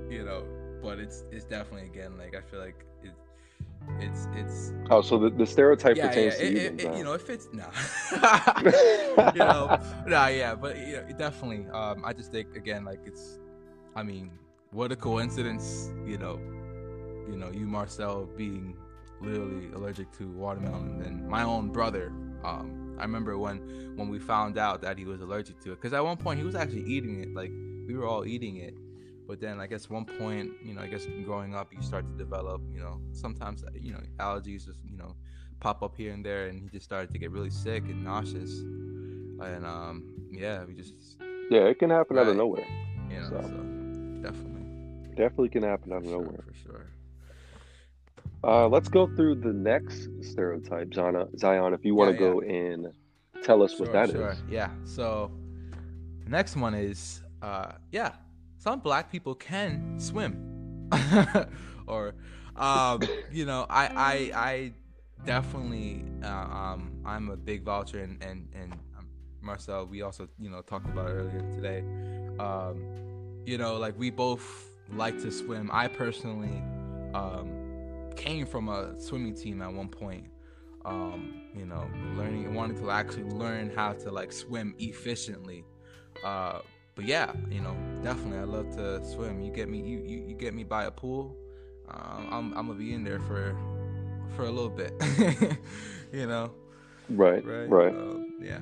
you 0.09 0.23
know, 0.25 0.45
but 0.81 0.99
it's 0.99 1.23
it's 1.31 1.45
definitely 1.45 1.87
again 1.87 2.17
like 2.17 2.35
I 2.35 2.41
feel 2.41 2.59
like 2.59 2.85
it's 3.99 4.27
it's 4.35 4.73
oh 4.89 5.01
so 5.01 5.17
the, 5.17 5.29
the 5.29 5.45
stereotype 5.45 5.95
yeah, 5.95 6.07
pertains 6.07 6.33
yeah, 6.35 6.39
to 6.39 6.45
it, 6.45 6.51
you, 6.51 6.59
it, 6.59 6.77
then, 6.77 6.93
it, 6.93 6.97
you 6.97 7.03
know 7.03 7.13
if 7.13 7.29
it's 7.29 7.47
no 7.53 7.67
you 9.33 9.39
know 9.39 9.79
nah 10.07 10.27
yeah 10.27 10.55
but 10.55 10.77
you 10.77 10.93
know, 10.93 11.05
definitely 11.17 11.67
um 11.71 12.03
i 12.03 12.11
just 12.11 12.31
think 12.31 12.55
again 12.55 12.83
like 12.83 12.99
it's 13.05 13.39
i 13.95 14.03
mean 14.03 14.31
what 14.71 14.91
a 14.91 14.95
coincidence 14.95 15.91
you 16.05 16.17
know 16.17 16.39
you 17.29 17.37
know 17.37 17.49
you 17.51 17.65
marcel 17.65 18.25
being 18.35 18.75
literally 19.21 19.71
allergic 19.73 20.11
to 20.11 20.27
watermelon 20.31 21.01
and 21.05 21.27
my 21.27 21.43
own 21.43 21.69
brother 21.69 22.11
um 22.43 22.84
i 22.97 23.01
remember 23.01 23.37
when 23.37 23.57
when 23.95 24.09
we 24.09 24.19
found 24.19 24.57
out 24.57 24.81
that 24.81 24.97
he 24.97 25.05
was 25.05 25.21
allergic 25.21 25.59
to 25.61 25.71
it 25.71 25.75
because 25.75 25.93
at 25.93 26.03
one 26.03 26.17
point 26.17 26.39
he 26.39 26.45
was 26.45 26.55
actually 26.55 26.83
eating 26.83 27.21
it 27.21 27.33
like 27.33 27.51
we 27.87 27.95
were 27.95 28.05
all 28.05 28.25
eating 28.25 28.57
it 28.57 28.75
but 29.27 29.39
then 29.39 29.59
I 29.59 29.67
guess 29.67 29.89
one 29.89 30.05
point, 30.05 30.51
you 30.63 30.73
know, 30.73 30.81
I 30.81 30.87
guess 30.87 31.07
growing 31.23 31.55
up, 31.55 31.73
you 31.73 31.81
start 31.81 32.05
to 32.05 32.17
develop, 32.17 32.61
you 32.71 32.79
know, 32.79 33.01
sometimes, 33.11 33.63
uh, 33.63 33.69
you 33.73 33.93
know, 33.93 33.99
allergies 34.19 34.65
just, 34.65 34.79
you 34.87 34.97
know, 34.97 35.15
pop 35.59 35.81
up 35.81 35.95
here 35.95 36.13
and 36.13 36.23
there. 36.23 36.47
And 36.47 36.61
he 36.61 36.69
just 36.69 36.85
started 36.85 37.11
to 37.11 37.17
get 37.17 37.31
really 37.31 37.49
sick 37.49 37.83
and 37.85 38.03
nauseous. 38.03 38.59
And 38.59 39.65
um, 39.65 40.13
yeah, 40.31 40.63
we 40.63 40.73
just. 40.73 40.93
Yeah, 41.49 41.61
it 41.61 41.79
can 41.79 41.89
happen 41.89 42.17
right, 42.17 42.23
out 42.23 42.29
of 42.29 42.37
nowhere. 42.37 42.67
You 43.09 43.21
know, 43.21 43.29
so. 43.29 43.41
so 43.41 44.21
definitely. 44.21 44.61
Definitely 45.15 45.49
can 45.49 45.63
happen 45.63 45.91
out 45.91 45.99
of 45.99 46.05
for 46.05 46.11
nowhere. 46.11 46.43
Sure, 46.43 46.53
for 46.53 46.69
sure. 46.71 46.91
Uh, 48.45 48.67
let's 48.67 48.87
go 48.87 49.07
through 49.15 49.35
the 49.35 49.51
next 49.51 50.07
stereotype, 50.21 50.89
Zana, 50.89 51.27
Zion, 51.39 51.73
if 51.73 51.83
you 51.83 51.95
want 51.95 52.15
to 52.15 52.23
yeah, 52.23 52.31
go 52.31 52.41
and 52.41 52.87
tell 53.43 53.63
us 53.63 53.71
sure, 53.71 53.87
what 53.87 53.93
that 53.93 54.11
sure. 54.11 54.31
is. 54.31 54.37
Yeah. 54.47 54.69
So 54.83 55.31
the 56.23 56.29
next 56.29 56.55
one 56.55 56.75
is, 56.75 57.21
uh, 57.41 57.71
yeah, 57.91 58.11
some 58.65 58.79
black 58.79 59.11
people 59.11 59.35
can 59.35 59.99
swim 59.99 60.89
or 61.87 62.15
um, 62.55 62.99
you 63.31 63.45
know 63.45 63.65
i 63.69 63.85
i 63.85 64.13
i 64.33 64.73
definitely 65.23 66.03
uh, 66.23 66.27
um, 66.27 66.91
i'm 67.05 67.29
a 67.29 67.37
big 67.37 67.63
voucher 67.63 67.99
and 67.99 68.21
and 68.23 68.47
and 68.55 68.73
marcel 69.41 69.85
we 69.85 70.01
also 70.01 70.27
you 70.39 70.49
know 70.49 70.61
talked 70.61 70.87
about 70.87 71.09
earlier 71.09 71.41
today 71.53 71.83
um, 72.39 72.83
you 73.45 73.57
know 73.59 73.77
like 73.77 73.97
we 73.99 74.09
both 74.09 74.67
like 74.95 75.19
to 75.19 75.31
swim 75.31 75.69
i 75.71 75.87
personally 75.87 76.63
um, 77.13 77.64
came 78.15 78.45
from 78.45 78.69
a 78.69 78.99
swimming 78.99 79.35
team 79.35 79.61
at 79.61 79.71
one 79.71 79.89
point 79.89 80.25
um, 80.85 81.41
you 81.55 81.65
know 81.65 81.89
learning 82.15 82.53
wanting 82.53 82.77
to 82.77 82.91
actually 82.91 83.23
learn 83.23 83.71
how 83.75 83.93
to 83.93 84.11
like 84.11 84.31
swim 84.31 84.75
efficiently 84.79 85.63
uh, 86.23 86.59
but 86.95 87.05
yeah, 87.05 87.33
you 87.51 87.59
know, 87.59 87.75
definitely, 88.01 88.39
I 88.39 88.43
love 88.43 88.73
to 88.77 89.03
swim. 89.03 89.41
You 89.41 89.51
get 89.51 89.67
me, 89.67 89.79
you 89.79 89.99
you, 89.99 90.23
you 90.29 90.33
get 90.33 90.53
me 90.53 90.63
by 90.63 90.85
a 90.85 90.91
pool, 90.91 91.35
um, 91.89 92.27
I'm 92.31 92.57
I'm 92.57 92.67
gonna 92.67 92.79
be 92.79 92.93
in 92.93 93.03
there 93.03 93.19
for 93.19 93.55
for 94.35 94.43
a 94.43 94.51
little 94.51 94.69
bit, 94.69 94.93
you 96.13 96.25
know. 96.25 96.51
Right, 97.09 97.45
right, 97.45 97.69
right. 97.69 97.93
Um, 97.93 98.33
yeah. 98.41 98.61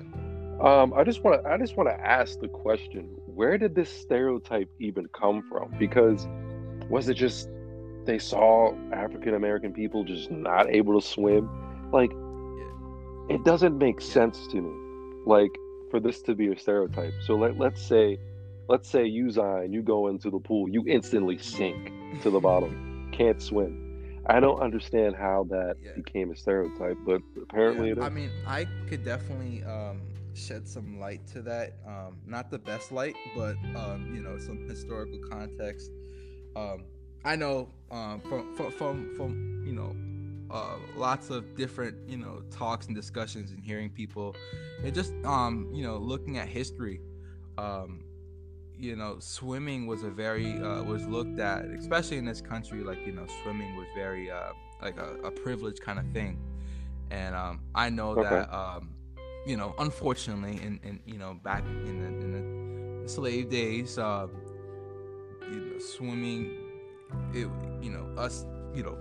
Um, 0.62 0.94
I 0.96 1.04
just 1.04 1.24
want 1.24 1.44
to 1.44 1.50
I 1.50 1.58
just 1.58 1.78
want 1.78 1.90
to 1.90 2.00
ask 2.06 2.40
the 2.40 2.48
question: 2.48 3.04
Where 3.28 3.58
did 3.60 3.76
this 3.76 3.90
stereotype 3.90 4.70
even 4.80 5.08
come 5.10 5.44
from? 5.44 5.74
Because 5.78 6.28
was 6.90 7.10
it 7.10 7.14
just 7.14 7.50
they 8.06 8.20
saw 8.20 8.74
African 8.92 9.34
American 9.34 9.74
people 9.74 10.04
just 10.04 10.32
not 10.32 10.70
able 10.70 11.00
to 11.00 11.06
swim? 11.06 11.50
Like, 11.92 12.12
it 13.30 13.44
doesn't 13.46 13.78
make 13.78 14.02
sense 14.02 14.48
to 14.48 14.62
me. 14.62 15.24
Like, 15.26 15.52
for 15.94 16.00
this 16.00 16.24
to 16.24 16.34
be 16.34 16.52
a 16.52 16.58
stereotype. 16.58 17.14
So 17.22 17.36
let 17.36 17.60
let's 17.60 17.80
say 17.80 18.18
let's 18.68 18.90
say 18.90 19.06
you 19.06 19.30
Zion, 19.30 19.72
you 19.72 19.84
go 19.84 20.08
into 20.08 20.32
the 20.32 20.40
pool, 20.40 20.68
you 20.68 20.84
instantly 20.88 21.38
sink 21.38 21.92
to 22.24 22.32
the 22.32 22.40
bottom, 22.40 23.12
can't 23.14 23.40
swim. 23.40 23.80
I 24.26 24.40
don't 24.40 24.60
understand 24.60 25.16
how 25.16 25.46
that 25.52 25.76
yeah. 25.84 25.92
became 25.96 26.32
a 26.32 26.36
stereotype, 26.36 26.98
but 27.06 27.22
apparently 27.40 27.90
yeah, 27.90 27.94
it 27.94 27.98
is. 28.00 28.04
I 28.06 28.10
mean, 28.10 28.32
I 28.48 28.66
could 28.90 29.04
definitely 29.06 29.64
um, 29.66 30.02
shed 30.34 30.68
some 30.68 31.00
light 31.00 31.28
to 31.28 31.44
that. 31.44 31.74
Um, 31.86 32.18
not 32.26 32.50
the 32.50 32.58
best 32.58 32.92
light, 32.92 33.16
but 33.36 33.56
um, 33.76 34.12
you 34.16 34.24
know, 34.24 34.40
some 34.40 34.68
historical 34.68 35.20
context. 35.30 35.92
Um, 36.56 36.86
I 37.26 37.36
know 37.36 37.70
um, 37.92 38.20
from, 38.22 38.56
from 38.56 38.72
from 38.72 39.16
from 39.16 39.64
you 39.66 39.74
know 39.74 39.96
uh, 40.54 40.78
lots 40.96 41.30
of 41.30 41.56
different 41.56 41.98
you 42.08 42.18
know 42.18 42.44
talks 42.52 42.88
and 42.88 42.96
discussions 42.96 43.52
and 43.52 43.64
hearing 43.64 43.90
people 43.90 44.36
and 44.84 44.94
just 44.94 45.14
um 45.26 45.70
you 45.74 45.84
know 45.84 45.98
looking 45.98 46.38
at 46.38 46.48
history 46.48 47.02
um 47.58 48.04
you 48.78 48.96
know 48.96 49.18
swimming 49.20 49.88
was 49.88 50.04
a 50.04 50.10
very 50.10 50.62
uh, 50.62 50.84
was 50.84 51.06
looked 51.08 51.40
at 51.40 51.66
especially 51.66 52.18
in 52.18 52.26
this 52.26 52.42
country 52.42 52.84
like 52.84 53.06
you 53.06 53.12
know 53.12 53.26
swimming 53.42 53.76
was 53.76 53.88
very 53.96 54.30
uh 54.30 54.52
like 54.82 54.98
a, 54.98 55.16
a 55.24 55.32
privileged 55.32 55.82
kind 55.82 56.00
of 56.00 56.06
thing 56.12 56.38
and 57.12 57.36
um 57.36 57.62
i 57.74 57.90
know 57.90 58.12
okay. 58.12 58.24
that 58.24 58.54
um 58.54 58.90
you 59.46 59.56
know 59.56 59.74
unfortunately 59.80 60.60
in, 60.64 60.80
in 60.84 61.00
you 61.06 61.18
know 61.18 61.36
back 61.44 61.64
in 61.66 62.00
the, 62.00 62.08
in 62.08 63.02
the 63.04 63.10
slave 63.10 63.50
days 63.50 63.98
um 63.98 64.32
you 65.52 65.60
know 65.60 65.80
swimming 65.80 66.63
it 67.34 67.48
you 67.82 67.92
know 67.92 68.08
us 68.18 68.46
you 68.74 68.84
know 68.84 68.98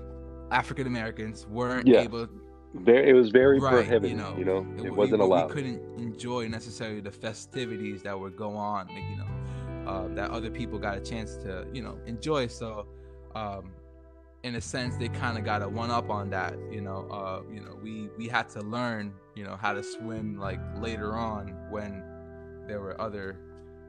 African 0.53 0.87
Americans 0.87 1.47
weren't 1.47 1.89
yeah. 1.89 2.01
able. 2.01 2.29
Very, 2.75 3.11
it 3.11 3.13
was 3.13 3.31
very 3.31 3.59
right, 3.59 3.73
prohibited. 3.73 4.11
You 4.11 4.17
know, 4.17 4.35
you 4.39 4.45
know 4.45 4.67
it, 4.79 4.87
it 4.87 4.95
wasn't 4.95 5.21
we, 5.21 5.27
allowed. 5.27 5.49
We 5.49 5.55
couldn't 5.55 5.99
enjoy 5.99 6.49
necessarily 6.49 7.01
the 7.01 7.11
festivities 7.11 8.03
that 8.03 8.19
would 8.19 8.37
go 8.37 8.55
on. 8.57 8.87
Like, 8.89 9.05
you 9.11 9.17
know, 9.17 9.91
uh, 9.91 10.09
that 10.15 10.31
other 10.31 10.51
people 10.51 10.79
got 10.79 10.97
a 10.97 11.01
chance 11.01 11.37
to, 11.39 11.67
you 11.73 11.83
know, 11.83 11.99
enjoy. 12.07 12.47
So, 12.47 12.87
um, 13.35 13.73
in 14.43 14.55
a 14.55 14.61
sense, 14.61 14.97
they 14.97 15.09
kind 15.09 15.37
of 15.37 15.45
got 15.45 15.63
a 15.63 15.69
one 15.69 15.91
up 15.91 16.09
on 16.09 16.31
that. 16.31 16.55
You 16.71 16.81
know, 16.81 17.09
uh, 17.11 17.43
you 17.53 17.61
know, 17.61 17.79
we 17.83 18.09
we 18.17 18.29
had 18.29 18.49
to 18.51 18.61
learn, 18.61 19.13
you 19.35 19.45
know, 19.45 19.57
how 19.57 19.73
to 19.73 19.83
swim 19.83 20.39
like 20.39 20.61
later 20.77 21.15
on 21.15 21.49
when 21.71 22.03
there 22.67 22.81
were 22.81 22.99
other, 23.01 23.37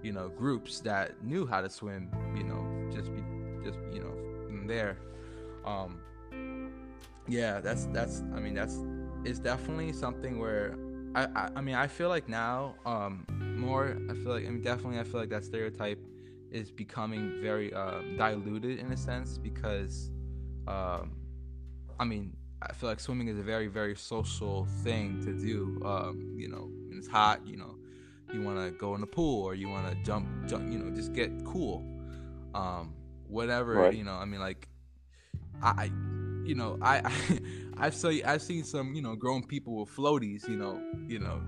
you 0.02 0.12
know, 0.12 0.30
groups 0.30 0.80
that 0.82 1.24
knew 1.24 1.46
how 1.46 1.62
to 1.62 1.70
swim. 1.70 2.10
You 2.36 2.44
know, 2.44 2.92
just 2.94 3.14
be 3.14 3.22
just 3.64 3.80
you 3.92 4.02
know 4.02 4.68
there. 4.68 4.98
Um, 5.66 6.00
yeah 7.26 7.62
that's 7.62 7.86
that's 7.94 8.22
i 8.36 8.40
mean 8.40 8.54
that's 8.54 8.80
it's 9.24 9.40
definitely 9.40 9.94
something 9.94 10.40
where 10.40 10.76
I, 11.16 11.24
I, 11.24 11.50
I 11.56 11.62
mean 11.62 11.76
i 11.76 11.88
feel 11.88 12.10
like 12.10 12.28
now 12.28 12.76
um 12.86 13.26
more 13.58 13.98
i 14.10 14.14
feel 14.14 14.34
like 14.34 14.46
i 14.46 14.50
mean 14.50 14.62
definitely 14.62 15.00
i 15.00 15.06
feel 15.06 15.22
like 15.22 15.30
that 15.30 15.46
stereotype 15.46 16.04
is 16.52 16.70
becoming 16.70 17.40
very 17.42 17.74
um, 17.74 18.18
diluted 18.18 18.80
in 18.80 18.92
a 18.92 18.98
sense 18.98 19.38
because 19.38 20.12
um 20.68 21.14
i 21.98 22.04
mean 22.04 22.36
i 22.62 22.74
feel 22.74 22.90
like 22.90 23.00
swimming 23.00 23.30
is 23.30 23.40
a 23.40 23.42
very 23.42 23.68
very 23.68 23.96
social 23.96 24.68
thing 24.84 25.22
to 25.24 25.32
do 25.32 25.82
um 25.86 26.36
you 26.36 26.50
know 26.50 26.70
in 26.92 27.00
it's 27.04 27.12
hot, 27.12 27.46
you 27.46 27.58
know, 27.58 27.76
you 28.34 28.42
want 28.42 28.58
to 28.58 28.72
go 28.72 28.96
in 28.96 29.02
the 29.02 29.08
pool 29.08 29.44
or 29.44 29.56
you 29.56 29.68
want 29.68 29.90
to 29.90 29.96
jump, 30.04 30.26
jump, 30.48 30.72
you 30.72 30.80
know, 30.80 30.90
just 30.96 31.12
get 31.12 31.30
cool. 31.44 31.84
Um, 32.56 32.94
whatever, 33.34 33.74
right. 33.74 33.96
you 33.96 34.04
know. 34.04 34.14
I 34.14 34.26
mean, 34.26 34.40
like, 34.40 34.68
I, 35.62 35.92
you 36.46 36.56
know, 36.56 36.78
I, 36.82 37.02
I 37.04 37.40
I've 37.78 37.96
seen 37.96 38.24
I've 38.26 38.42
seen 38.42 38.64
some, 38.64 38.94
you 38.94 39.02
know, 39.02 39.16
grown 39.16 39.44
people 39.46 39.80
with 39.80 39.90
floaties, 39.90 40.48
you 40.48 40.56
know, 40.56 40.80
you 41.08 41.20
know, 41.20 41.42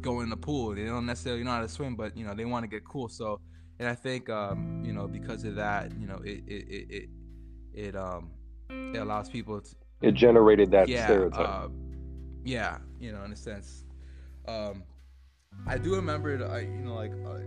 go 0.00 0.20
in 0.20 0.28
the 0.28 0.36
pool. 0.36 0.74
They 0.74 0.84
don't 0.84 1.06
necessarily 1.06 1.44
know 1.44 1.52
how 1.52 1.60
to 1.60 1.68
swim, 1.68 1.96
but 1.96 2.16
you 2.16 2.26
know, 2.26 2.34
they 2.34 2.44
want 2.44 2.64
to 2.64 2.68
get 2.68 2.84
cool. 2.84 3.08
So, 3.08 3.40
and 3.78 3.88
I 3.88 3.94
think, 3.94 4.28
um, 4.28 4.82
you 4.84 4.92
know, 4.92 5.06
because 5.06 5.44
of 5.44 5.54
that, 5.56 5.92
you 5.98 6.06
know, 6.06 6.20
it 6.24 6.42
it 6.46 6.64
it 6.68 6.86
it, 6.90 7.08
it 7.74 7.96
um 7.96 8.30
it 8.68 8.98
allows 8.98 9.28
people 9.28 9.60
to 9.60 9.74
it 10.02 10.14
generated 10.14 10.70
that 10.72 10.88
yeah, 10.88 11.06
stereotype. 11.06 11.48
Uh, 11.48 11.68
yeah, 12.44 12.78
you 13.00 13.12
know, 13.12 13.22
in 13.24 13.32
a 13.32 13.36
sense. 13.36 13.84
Um, 14.46 14.84
I 15.66 15.78
do 15.78 15.94
remember, 15.96 16.46
I 16.46 16.60
you 16.60 16.84
know, 16.84 16.94
like 16.94 17.12
uh, 17.26 17.40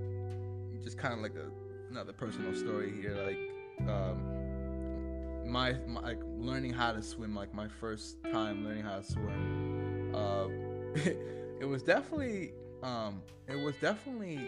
just 0.84 0.98
kind 0.98 1.14
of 1.14 1.20
like 1.22 1.36
a 1.36 1.50
another 1.90 2.14
personal 2.14 2.54
story 2.54 2.94
here, 3.02 3.16
like 3.26 3.90
um, 3.90 5.50
my, 5.50 5.74
my 5.88 6.02
like 6.02 6.20
learning 6.38 6.74
how 6.74 6.92
to 6.92 7.02
swim, 7.02 7.36
like 7.36 7.54
my 7.54 7.68
first 7.68 8.18
time 8.32 8.66
learning 8.66 8.84
how 8.84 8.98
to 8.98 9.04
swim. 9.04 10.16
Uh, 10.16 10.48
it 11.60 11.68
was 11.68 11.84
definitely 11.84 12.54
um, 12.84 13.22
it 13.48 13.56
was 13.56 13.76
definitely 13.82 14.40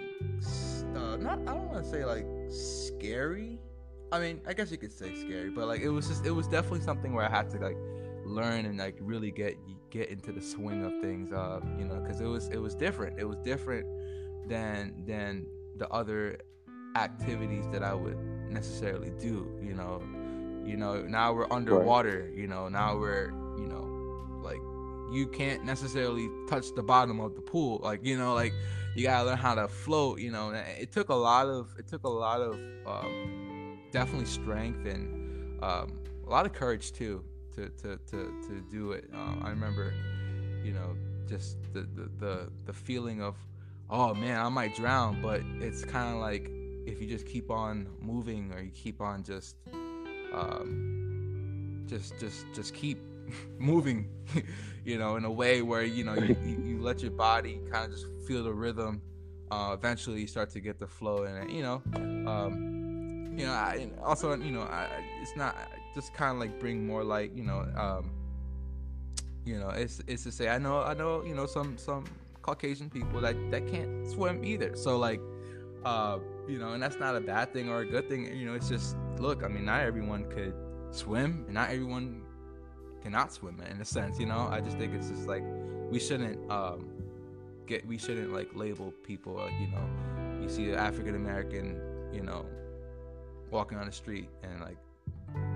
uh, 0.96 1.18
not 1.18 1.40
I 1.42 1.54
don't 1.54 1.68
want 1.72 1.84
to 1.84 1.90
say 1.90 2.06
like 2.06 2.26
scary. 2.50 3.60
I 4.12 4.20
mean, 4.20 4.42
I 4.46 4.54
guess 4.54 4.72
you 4.72 4.78
could 4.78 4.92
say 4.92 5.16
scary, 5.16 5.50
but 5.50 5.68
like 5.68 5.82
it 5.82 5.90
was 5.90 6.08
just 6.08 6.26
it 6.26 6.32
was 6.32 6.48
definitely 6.48 6.82
something 6.82 7.14
where 7.14 7.26
I 7.26 7.30
had 7.30 7.50
to 7.52 7.60
like 7.60 7.78
learn 8.26 8.66
and 8.66 8.78
like 8.78 8.98
really 9.00 9.32
get 9.32 9.58
get 9.90 10.10
into 10.10 10.32
the 10.32 10.42
swing 10.42 10.86
of 10.86 11.02
things. 11.02 11.32
Uh, 11.32 11.60
you 11.78 11.86
know, 11.86 12.00
because 12.00 12.22
it 12.22 12.28
was 12.28 12.50
it 12.50 12.58
was 12.58 12.76
different. 12.76 13.20
It 13.20 13.26
was 13.26 13.38
different 13.40 13.88
than 14.48 15.04
than 15.06 15.46
the 15.78 15.90
other 15.90 16.38
activities 16.96 17.66
that 17.72 17.84
I 17.84 17.94
would 17.94 18.18
necessarily 18.50 19.12
do. 19.20 19.48
You 19.62 19.74
know, 19.74 20.02
you 20.66 20.78
know 20.78 21.02
now 21.02 21.34
we're 21.34 21.52
underwater. 21.52 22.28
Right. 22.30 22.38
You 22.38 22.48
know 22.48 22.70
now 22.70 22.98
we're 22.98 23.32
you 23.58 23.68
know 23.68 23.88
like 24.44 24.62
you 25.12 25.28
can't 25.28 25.64
necessarily 25.66 26.30
touch 26.48 26.74
the 26.76 26.84
bottom 26.84 27.20
of 27.20 27.36
the 27.36 27.42
pool. 27.42 27.80
Like 27.84 28.04
you 28.04 28.18
know 28.18 28.34
like 28.34 28.54
you 28.96 29.04
gotta 29.04 29.26
learn 29.26 29.38
how 29.38 29.56
to 29.56 29.68
float. 29.68 30.20
You 30.20 30.32
know 30.32 30.52
it 30.52 30.92
took 30.92 31.10
a 31.10 31.16
lot 31.16 31.48
of 31.48 31.74
it 31.78 31.88
took 31.88 32.04
a 32.04 32.10
lot 32.10 32.42
of 32.42 32.60
um, 32.86 33.80
definitely 33.92 34.26
strength 34.26 34.86
and 34.86 35.64
um, 35.64 36.00
a 36.26 36.30
lot 36.30 36.46
of 36.46 36.54
courage 36.54 36.92
too 36.92 37.24
to 37.56 37.70
to 37.70 37.98
to, 38.08 38.34
to 38.48 38.64
do 38.70 38.92
it. 38.92 39.10
Um, 39.14 39.42
I 39.44 39.50
remember 39.50 39.94
you 40.64 40.74
know 40.74 40.96
just 41.28 41.58
the, 41.74 41.82
the 41.82 42.10
the 42.20 42.50
the 42.66 42.74
feeling 42.74 43.22
of 43.22 43.36
oh 43.90 44.14
man 44.14 44.40
I 44.40 44.50
might 44.50 44.76
drown, 44.76 45.22
but 45.22 45.42
it's 45.60 45.84
kind 45.86 46.14
of 46.14 46.22
like 46.22 46.50
if 46.86 47.02
you 47.02 47.08
just 47.08 47.26
keep 47.26 47.50
on 47.50 47.88
moving 48.00 48.52
or 48.54 48.62
you 48.62 48.72
keep 48.72 49.02
on 49.02 49.24
just 49.24 49.58
um, 50.34 51.84
just 51.88 52.20
just 52.20 52.46
just 52.54 52.74
keep 52.74 53.00
moving 53.60 54.10
you 54.86 54.98
know 54.98 55.16
in 55.16 55.26
a 55.26 55.32
way 55.32 55.62
where 55.62 55.84
you 55.84 56.04
know 56.04 56.14
you, 56.14 56.36
you 56.64 56.82
let 56.82 57.02
your 57.02 57.12
body 57.12 57.60
kind 57.72 57.86
of 57.86 57.92
just 57.92 58.08
feel 58.28 58.44
the 58.44 58.54
rhythm 58.54 59.02
uh, 59.52 59.72
eventually 59.74 60.22
you 60.22 60.28
start 60.28 60.50
to 60.50 60.60
get 60.60 60.80
the 60.80 60.88
flow 60.88 61.24
and 61.24 61.52
you 61.52 61.62
know? 61.62 61.82
Um, 61.94 63.34
you 63.38 63.46
know 63.46 63.52
I, 63.52 63.90
also 64.04 64.36
you 64.36 64.52
know 64.52 64.62
I, 64.62 64.88
it's 65.22 65.36
not 65.36 65.56
just 65.94 66.14
kind 66.14 66.32
of 66.34 66.40
like 66.40 66.60
bring 66.60 66.86
more 66.86 67.04
like 67.04 67.36
you 67.36 67.44
know 67.44 67.68
um, 67.76 68.12
you 69.46 69.60
know 69.60 69.70
it's 69.70 70.02
it's 70.08 70.24
to 70.24 70.32
say 70.32 70.50
I 70.50 70.58
know 70.58 70.82
I 70.82 70.94
know 70.94 71.24
you 71.24 71.36
know 71.36 71.46
some 71.46 71.78
some 71.78 72.06
Caucasian 72.42 72.90
people 72.90 73.22
that 73.22 73.36
that 73.52 73.68
can't 73.68 74.08
swim 74.08 74.44
either. 74.44 74.76
So 74.76 74.98
like 74.98 75.22
uh, 75.86 76.20
you 76.48 76.58
know, 76.58 76.74
and 76.74 76.82
that's 76.82 77.00
not 77.00 77.16
a 77.16 77.22
bad 77.22 77.54
thing 77.54 77.70
or 77.70 77.82
a 77.82 77.86
good 77.86 78.10
thing. 78.10 78.26
You 78.36 78.46
know, 78.46 78.54
it's 78.54 78.70
just 78.70 78.96
look. 79.18 79.44
I 79.44 79.48
mean, 79.48 79.66
not 79.66 79.82
everyone 79.82 80.26
could 80.30 80.54
swim, 80.92 81.44
and 81.46 81.54
not 81.54 81.70
everyone 81.70 82.24
cannot 83.02 83.34
swim 83.34 83.62
in 83.70 83.82
a 83.82 83.86
sense. 83.86 84.20
You 84.20 84.26
know, 84.26 84.48
I 84.52 84.62
just 84.62 84.78
think 84.78 84.94
it's 84.94 85.10
just 85.10 85.28
like 85.28 85.44
we 85.90 86.00
shouldn't 86.00 86.50
um, 86.52 86.90
get 87.66 87.86
we 87.86 87.98
shouldn't 87.98 88.34
like 88.34 88.50
label 88.56 88.94
people. 89.04 89.34
Like, 89.36 89.54
you 89.60 89.68
know, 89.68 90.42
you 90.42 90.50
see 90.50 90.70
an 90.70 90.76
African 90.76 91.16
American, 91.16 91.80
you 92.14 92.22
know, 92.22 92.46
walking 93.50 93.78
on 93.78 93.86
the 93.86 93.92
street, 93.92 94.30
and 94.44 94.62
like 94.62 94.78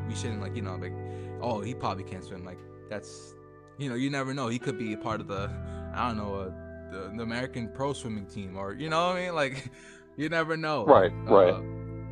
we 0.08 0.16
shouldn't 0.16 0.42
like 0.42 0.56
you 0.56 0.62
know 0.62 0.76
like 0.76 0.94
oh 1.42 1.62
he 1.62 1.74
probably 1.74 2.04
can't 2.04 2.24
swim. 2.24 2.46
Like 2.46 2.60
that's 2.90 3.34
you 3.78 3.90
know 3.90 3.96
you 3.96 4.10
never 4.10 4.34
know. 4.34 4.48
He 4.48 4.60
could 4.60 4.78
be 4.78 4.94
a 4.94 4.98
part 4.98 5.22
of 5.22 5.28
the 5.28 5.50
I 5.94 6.08
don't 6.08 6.18
know. 6.18 6.36
Uh, 6.36 6.52
the, 6.92 7.12
the 7.16 7.24
American 7.24 7.68
pro 7.70 7.94
swimming 7.94 8.26
team, 8.26 8.56
or 8.58 8.74
you 8.74 8.90
know 8.90 9.08
what 9.08 9.18
I 9.18 9.26
mean? 9.26 9.36
Like, 9.36 9.72
you 10.18 10.30
never 10.30 10.58
know. 10.58 10.86
Right, 10.86 11.12
right. 11.24 11.54
Uh, 11.54 11.62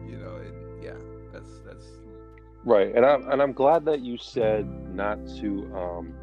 you 0.08 0.18
know, 0.18 0.36
it, 0.38 0.54
yeah, 0.84 0.94
that's 1.32 1.60
that's 1.66 1.86
right. 2.66 2.94
And 2.96 3.06
I'm 3.06 3.30
and 3.30 3.42
I'm 3.42 3.54
glad 3.54 3.86
that 3.86 4.02
you 4.02 4.18
said 4.18 4.68
not 4.94 5.18
to 5.40 5.72
um 5.76 6.14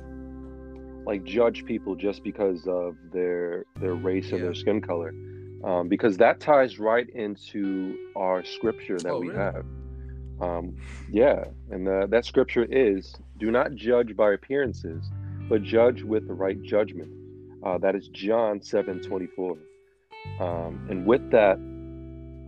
like 1.04 1.24
judge 1.24 1.64
people 1.64 1.94
just 1.94 2.22
because 2.22 2.66
of 2.66 2.96
their 3.12 3.64
their 3.80 3.94
race 3.94 4.28
yeah. 4.28 4.36
or 4.36 4.38
their 4.40 4.54
skin 4.54 4.80
color, 4.80 5.14
um, 5.64 5.88
because 5.88 6.16
that 6.18 6.40
ties 6.40 6.78
right 6.78 7.08
into 7.10 7.96
our 8.16 8.44
scripture 8.44 8.98
that 8.98 9.10
oh, 9.10 9.20
we 9.20 9.28
really? 9.28 9.38
have. 9.38 9.64
Um, 10.40 10.76
yeah, 11.10 11.44
and 11.70 11.86
the, 11.86 12.06
that 12.10 12.24
scripture 12.24 12.64
is, 12.64 13.14
"Do 13.38 13.50
not 13.50 13.74
judge 13.74 14.16
by 14.16 14.32
appearances, 14.32 15.04
but 15.48 15.62
judge 15.62 16.02
with 16.02 16.26
the 16.26 16.34
right 16.34 16.60
judgment." 16.62 17.12
Uh, 17.62 17.76
that 17.78 17.94
is 17.94 18.08
John 18.08 18.62
seven 18.62 19.00
twenty 19.00 19.26
four. 19.26 19.58
Um, 20.38 20.86
and 20.88 21.04
with 21.04 21.30
that, 21.30 21.58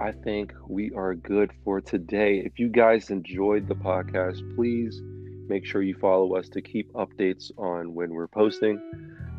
I 0.00 0.12
think 0.12 0.52
we 0.68 0.90
are 0.96 1.14
good 1.14 1.52
for 1.64 1.80
today. 1.80 2.42
If 2.44 2.58
you 2.58 2.68
guys 2.68 3.10
enjoyed 3.10 3.68
the 3.68 3.74
podcast, 3.74 4.56
please 4.56 5.00
make 5.48 5.64
sure 5.66 5.82
you 5.82 5.94
follow 6.00 6.34
us 6.34 6.48
to 6.50 6.62
keep 6.62 6.92
updates 6.94 7.50
on 7.58 7.94
when 7.94 8.10
we're 8.10 8.28
posting. 8.28 8.80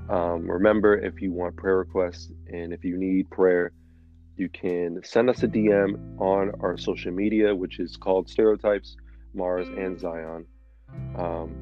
Um, 0.10 0.50
remember, 0.50 0.98
if 0.98 1.22
you 1.22 1.32
want 1.32 1.56
prayer 1.56 1.78
requests 1.78 2.32
and 2.48 2.72
if 2.72 2.84
you 2.84 2.98
need 2.98 3.30
prayer, 3.30 3.72
you 4.36 4.50
can 4.50 5.02
send 5.04 5.30
us 5.30 5.44
a 5.44 5.48
DM 5.48 6.20
on 6.20 6.52
our 6.62 6.78
social 6.78 7.12
media, 7.12 7.54
which 7.56 7.80
is 7.80 7.98
called 7.98 8.30
Stereotypes, 8.30 8.96
Mars, 9.34 9.68
and 9.68 10.00
Zion. 10.00 10.46
Um, 11.18 11.56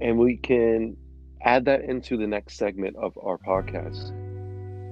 and 0.00 0.18
we 0.18 0.36
can 0.36 0.96
add 1.42 1.64
that 1.66 1.82
into 1.82 2.16
the 2.16 2.26
next 2.26 2.56
segment 2.56 2.96
of 2.96 3.16
our 3.22 3.38
podcast. 3.38 4.12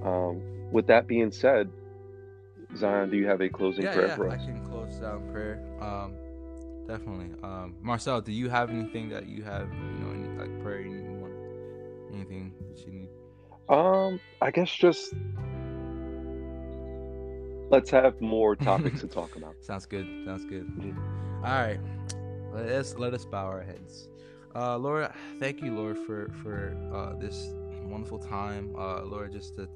Um, 0.04 0.42
with 0.70 0.86
that 0.88 1.06
being 1.06 1.30
said, 1.30 1.70
Zion, 2.76 3.10
do 3.10 3.16
you 3.16 3.26
have 3.26 3.40
a 3.40 3.48
closing 3.48 3.84
yeah, 3.84 3.92
prayer 3.94 4.08
yeah, 4.08 4.16
for 4.16 4.28
us? 4.28 4.40
I 4.42 4.46
can 4.46 4.64
close 4.64 4.96
down 4.96 5.30
prayer. 5.30 5.62
Um, 5.80 6.14
definitely. 6.86 7.30
Um, 7.42 7.74
Marcel, 7.80 8.20
do 8.20 8.32
you 8.32 8.48
have 8.48 8.70
anything 8.70 9.08
that 9.10 9.26
you 9.28 9.42
have, 9.42 9.68
you 9.72 10.04
know, 10.04 10.10
any 10.12 10.38
like 10.38 10.62
prayer 10.62 10.80
you 10.80 11.02
want, 11.02 11.34
anything 12.14 12.52
that 12.68 12.86
you 12.86 12.92
need? 12.92 13.08
Um, 13.68 14.20
I 14.40 14.50
guess 14.50 14.70
just 14.70 15.14
let's 17.70 17.90
have 17.90 18.20
more 18.20 18.56
topics 18.56 19.00
to 19.00 19.06
talk 19.06 19.36
about. 19.36 19.54
Sounds 19.60 19.86
good. 19.86 20.06
Sounds 20.24 20.44
good. 20.44 20.66
Mm-hmm. 20.66 21.44
All 21.44 21.50
right, 21.50 21.80
let 22.52 22.66
us 22.68 22.94
let 22.96 23.14
us 23.14 23.24
bow 23.24 23.46
our 23.46 23.62
heads. 23.62 24.08
Uh, 24.54 24.76
Lord, 24.76 25.10
thank 25.40 25.62
you, 25.62 25.74
Lord, 25.74 25.98
for 25.98 26.30
for 26.42 26.76
uh, 26.94 27.18
this 27.18 27.48
wonderful 27.84 28.18
time. 28.18 28.74
Uh, 28.76 29.02
Lord, 29.02 29.32
just 29.32 29.56
to 29.56 29.68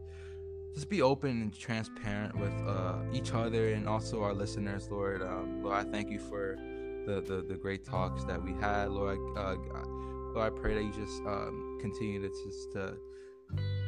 just 0.77 0.91
be 0.91 1.01
open 1.01 1.31
and 1.41 1.59
transparent 1.59 2.39
with 2.39 2.53
uh, 2.69 2.97
each 3.11 3.33
other 3.33 3.73
and 3.73 3.89
also 3.89 4.23
our 4.23 4.35
listeners, 4.35 4.91
Lord. 4.91 5.23
Um, 5.23 5.62
Lord, 5.62 5.75
I 5.75 5.91
thank 5.91 6.11
you 6.11 6.19
for 6.19 6.59
the, 7.07 7.23
the, 7.23 7.41
the 7.49 7.55
great 7.55 7.83
talks 7.83 8.25
that 8.25 8.43
we 8.43 8.53
had, 8.61 8.91
Lord. 8.91 9.19
Uh, 9.39 9.57
Lord, 10.35 10.53
I 10.53 10.55
pray 10.55 10.75
that 10.75 10.83
you 10.83 10.93
just 10.93 11.23
um, 11.23 11.79
continue 11.81 12.21
to 12.21 12.29
just 12.29 12.73
to 12.73 12.99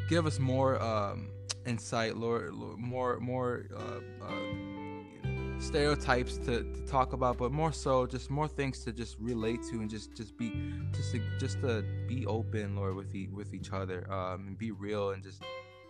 give 0.08 0.24
us 0.24 0.38
more 0.38 0.80
um, 0.82 1.28
insight, 1.66 2.16
Lord, 2.16 2.54
Lord, 2.54 2.78
more 2.78 3.20
more 3.20 3.66
uh, 3.76 4.24
uh, 4.24 5.58
stereotypes 5.58 6.38
to, 6.38 6.62
to 6.72 6.80
talk 6.86 7.12
about, 7.12 7.36
but 7.36 7.52
more 7.52 7.72
so 7.72 8.06
just 8.06 8.30
more 8.30 8.48
things 8.48 8.82
to 8.84 8.92
just 8.94 9.18
relate 9.18 9.62
to 9.64 9.80
and 9.80 9.90
just 9.90 10.16
just 10.16 10.38
be 10.38 10.72
just 10.92 11.12
to, 11.12 11.20
just 11.38 11.60
to 11.60 11.84
be 12.06 12.24
open, 12.24 12.76
Lord, 12.76 12.94
with 12.94 13.14
e- 13.14 13.28
with 13.30 13.52
each 13.52 13.72
other 13.74 14.10
um, 14.10 14.46
and 14.46 14.56
be 14.56 14.70
real 14.70 15.10
and 15.10 15.22
just 15.22 15.42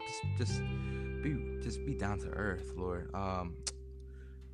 just 0.08 0.22
just 0.38 0.62
be 1.22 1.60
just 1.62 1.84
be 1.84 1.94
down 1.94 2.18
to 2.20 2.28
earth, 2.28 2.72
Lord. 2.76 3.14
Um, 3.14 3.54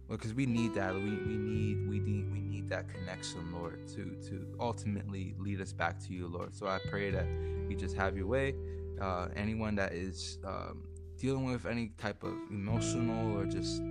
because 0.08 0.34
we 0.34 0.44
need 0.46 0.74
that. 0.74 0.94
We, 0.94 1.00
we 1.00 1.36
need 1.36 1.88
we 1.88 1.98
need 1.98 2.30
we 2.32 2.40
need 2.40 2.68
that 2.68 2.88
connection, 2.88 3.52
Lord, 3.52 3.86
to 3.88 4.16
to 4.28 4.46
ultimately 4.60 5.34
lead 5.38 5.60
us 5.60 5.72
back 5.72 5.98
to 6.00 6.12
you, 6.12 6.26
Lord. 6.26 6.54
So 6.54 6.66
I 6.66 6.78
pray 6.90 7.10
that 7.10 7.26
you 7.68 7.76
just 7.76 7.96
have 7.96 8.16
your 8.16 8.26
way. 8.26 8.54
Uh, 9.00 9.28
anyone 9.34 9.74
that 9.76 9.92
is 9.92 10.38
um, 10.44 10.84
dealing 11.18 11.44
with 11.46 11.66
any 11.66 11.90
type 11.98 12.22
of 12.22 12.34
emotional 12.50 13.38
or 13.38 13.46
just 13.46 13.82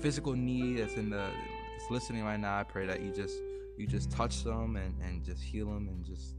physical 0.00 0.34
need 0.34 0.78
that's 0.78 0.94
in 0.94 1.10
the 1.10 1.28
that's 1.78 1.90
listening 1.90 2.24
right 2.24 2.40
now, 2.40 2.58
I 2.58 2.64
pray 2.64 2.86
that 2.86 3.00
you 3.00 3.12
just 3.12 3.38
you 3.76 3.86
just 3.86 4.10
touch 4.10 4.42
them 4.44 4.76
and, 4.76 4.94
and 5.02 5.24
just 5.24 5.42
heal 5.42 5.66
them 5.66 5.88
and 5.88 6.04
just 6.04 6.34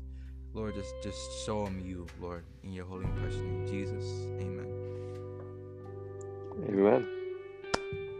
Lord, 0.54 0.76
just 0.76 0.94
just 1.02 1.46
show 1.46 1.66
them 1.66 1.82
you, 1.84 2.06
Lord, 2.22 2.44
in 2.64 2.74
your 2.74 2.86
holy 2.86 3.06
and 3.06 3.16
precious 3.18 3.40
name, 3.40 3.68
Jesus. 3.68 4.06
Amen. 4.40 4.68
Amen. 6.70 7.08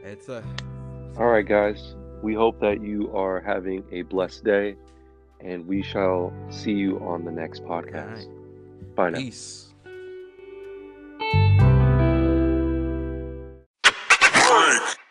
It's 0.04 0.30
a. 0.30 0.44
All 1.18 1.28
right, 1.28 1.48
guys. 1.48 1.96
We 2.24 2.34
hope 2.34 2.60
that 2.62 2.82
you 2.82 3.16
are 3.16 3.40
having 3.40 3.84
a 3.92 4.02
blessed 4.04 4.44
day, 4.46 4.76
and 5.42 5.68
we 5.68 5.84
shall 5.84 6.34
see 6.50 6.72
you 6.72 7.00
on 7.00 7.26
the 7.26 7.32
next 7.32 7.64
podcast. 7.64 8.28
Right. 8.28 8.96
Bye 8.96 9.10
now. 9.12 9.20
Peace. 9.20 9.63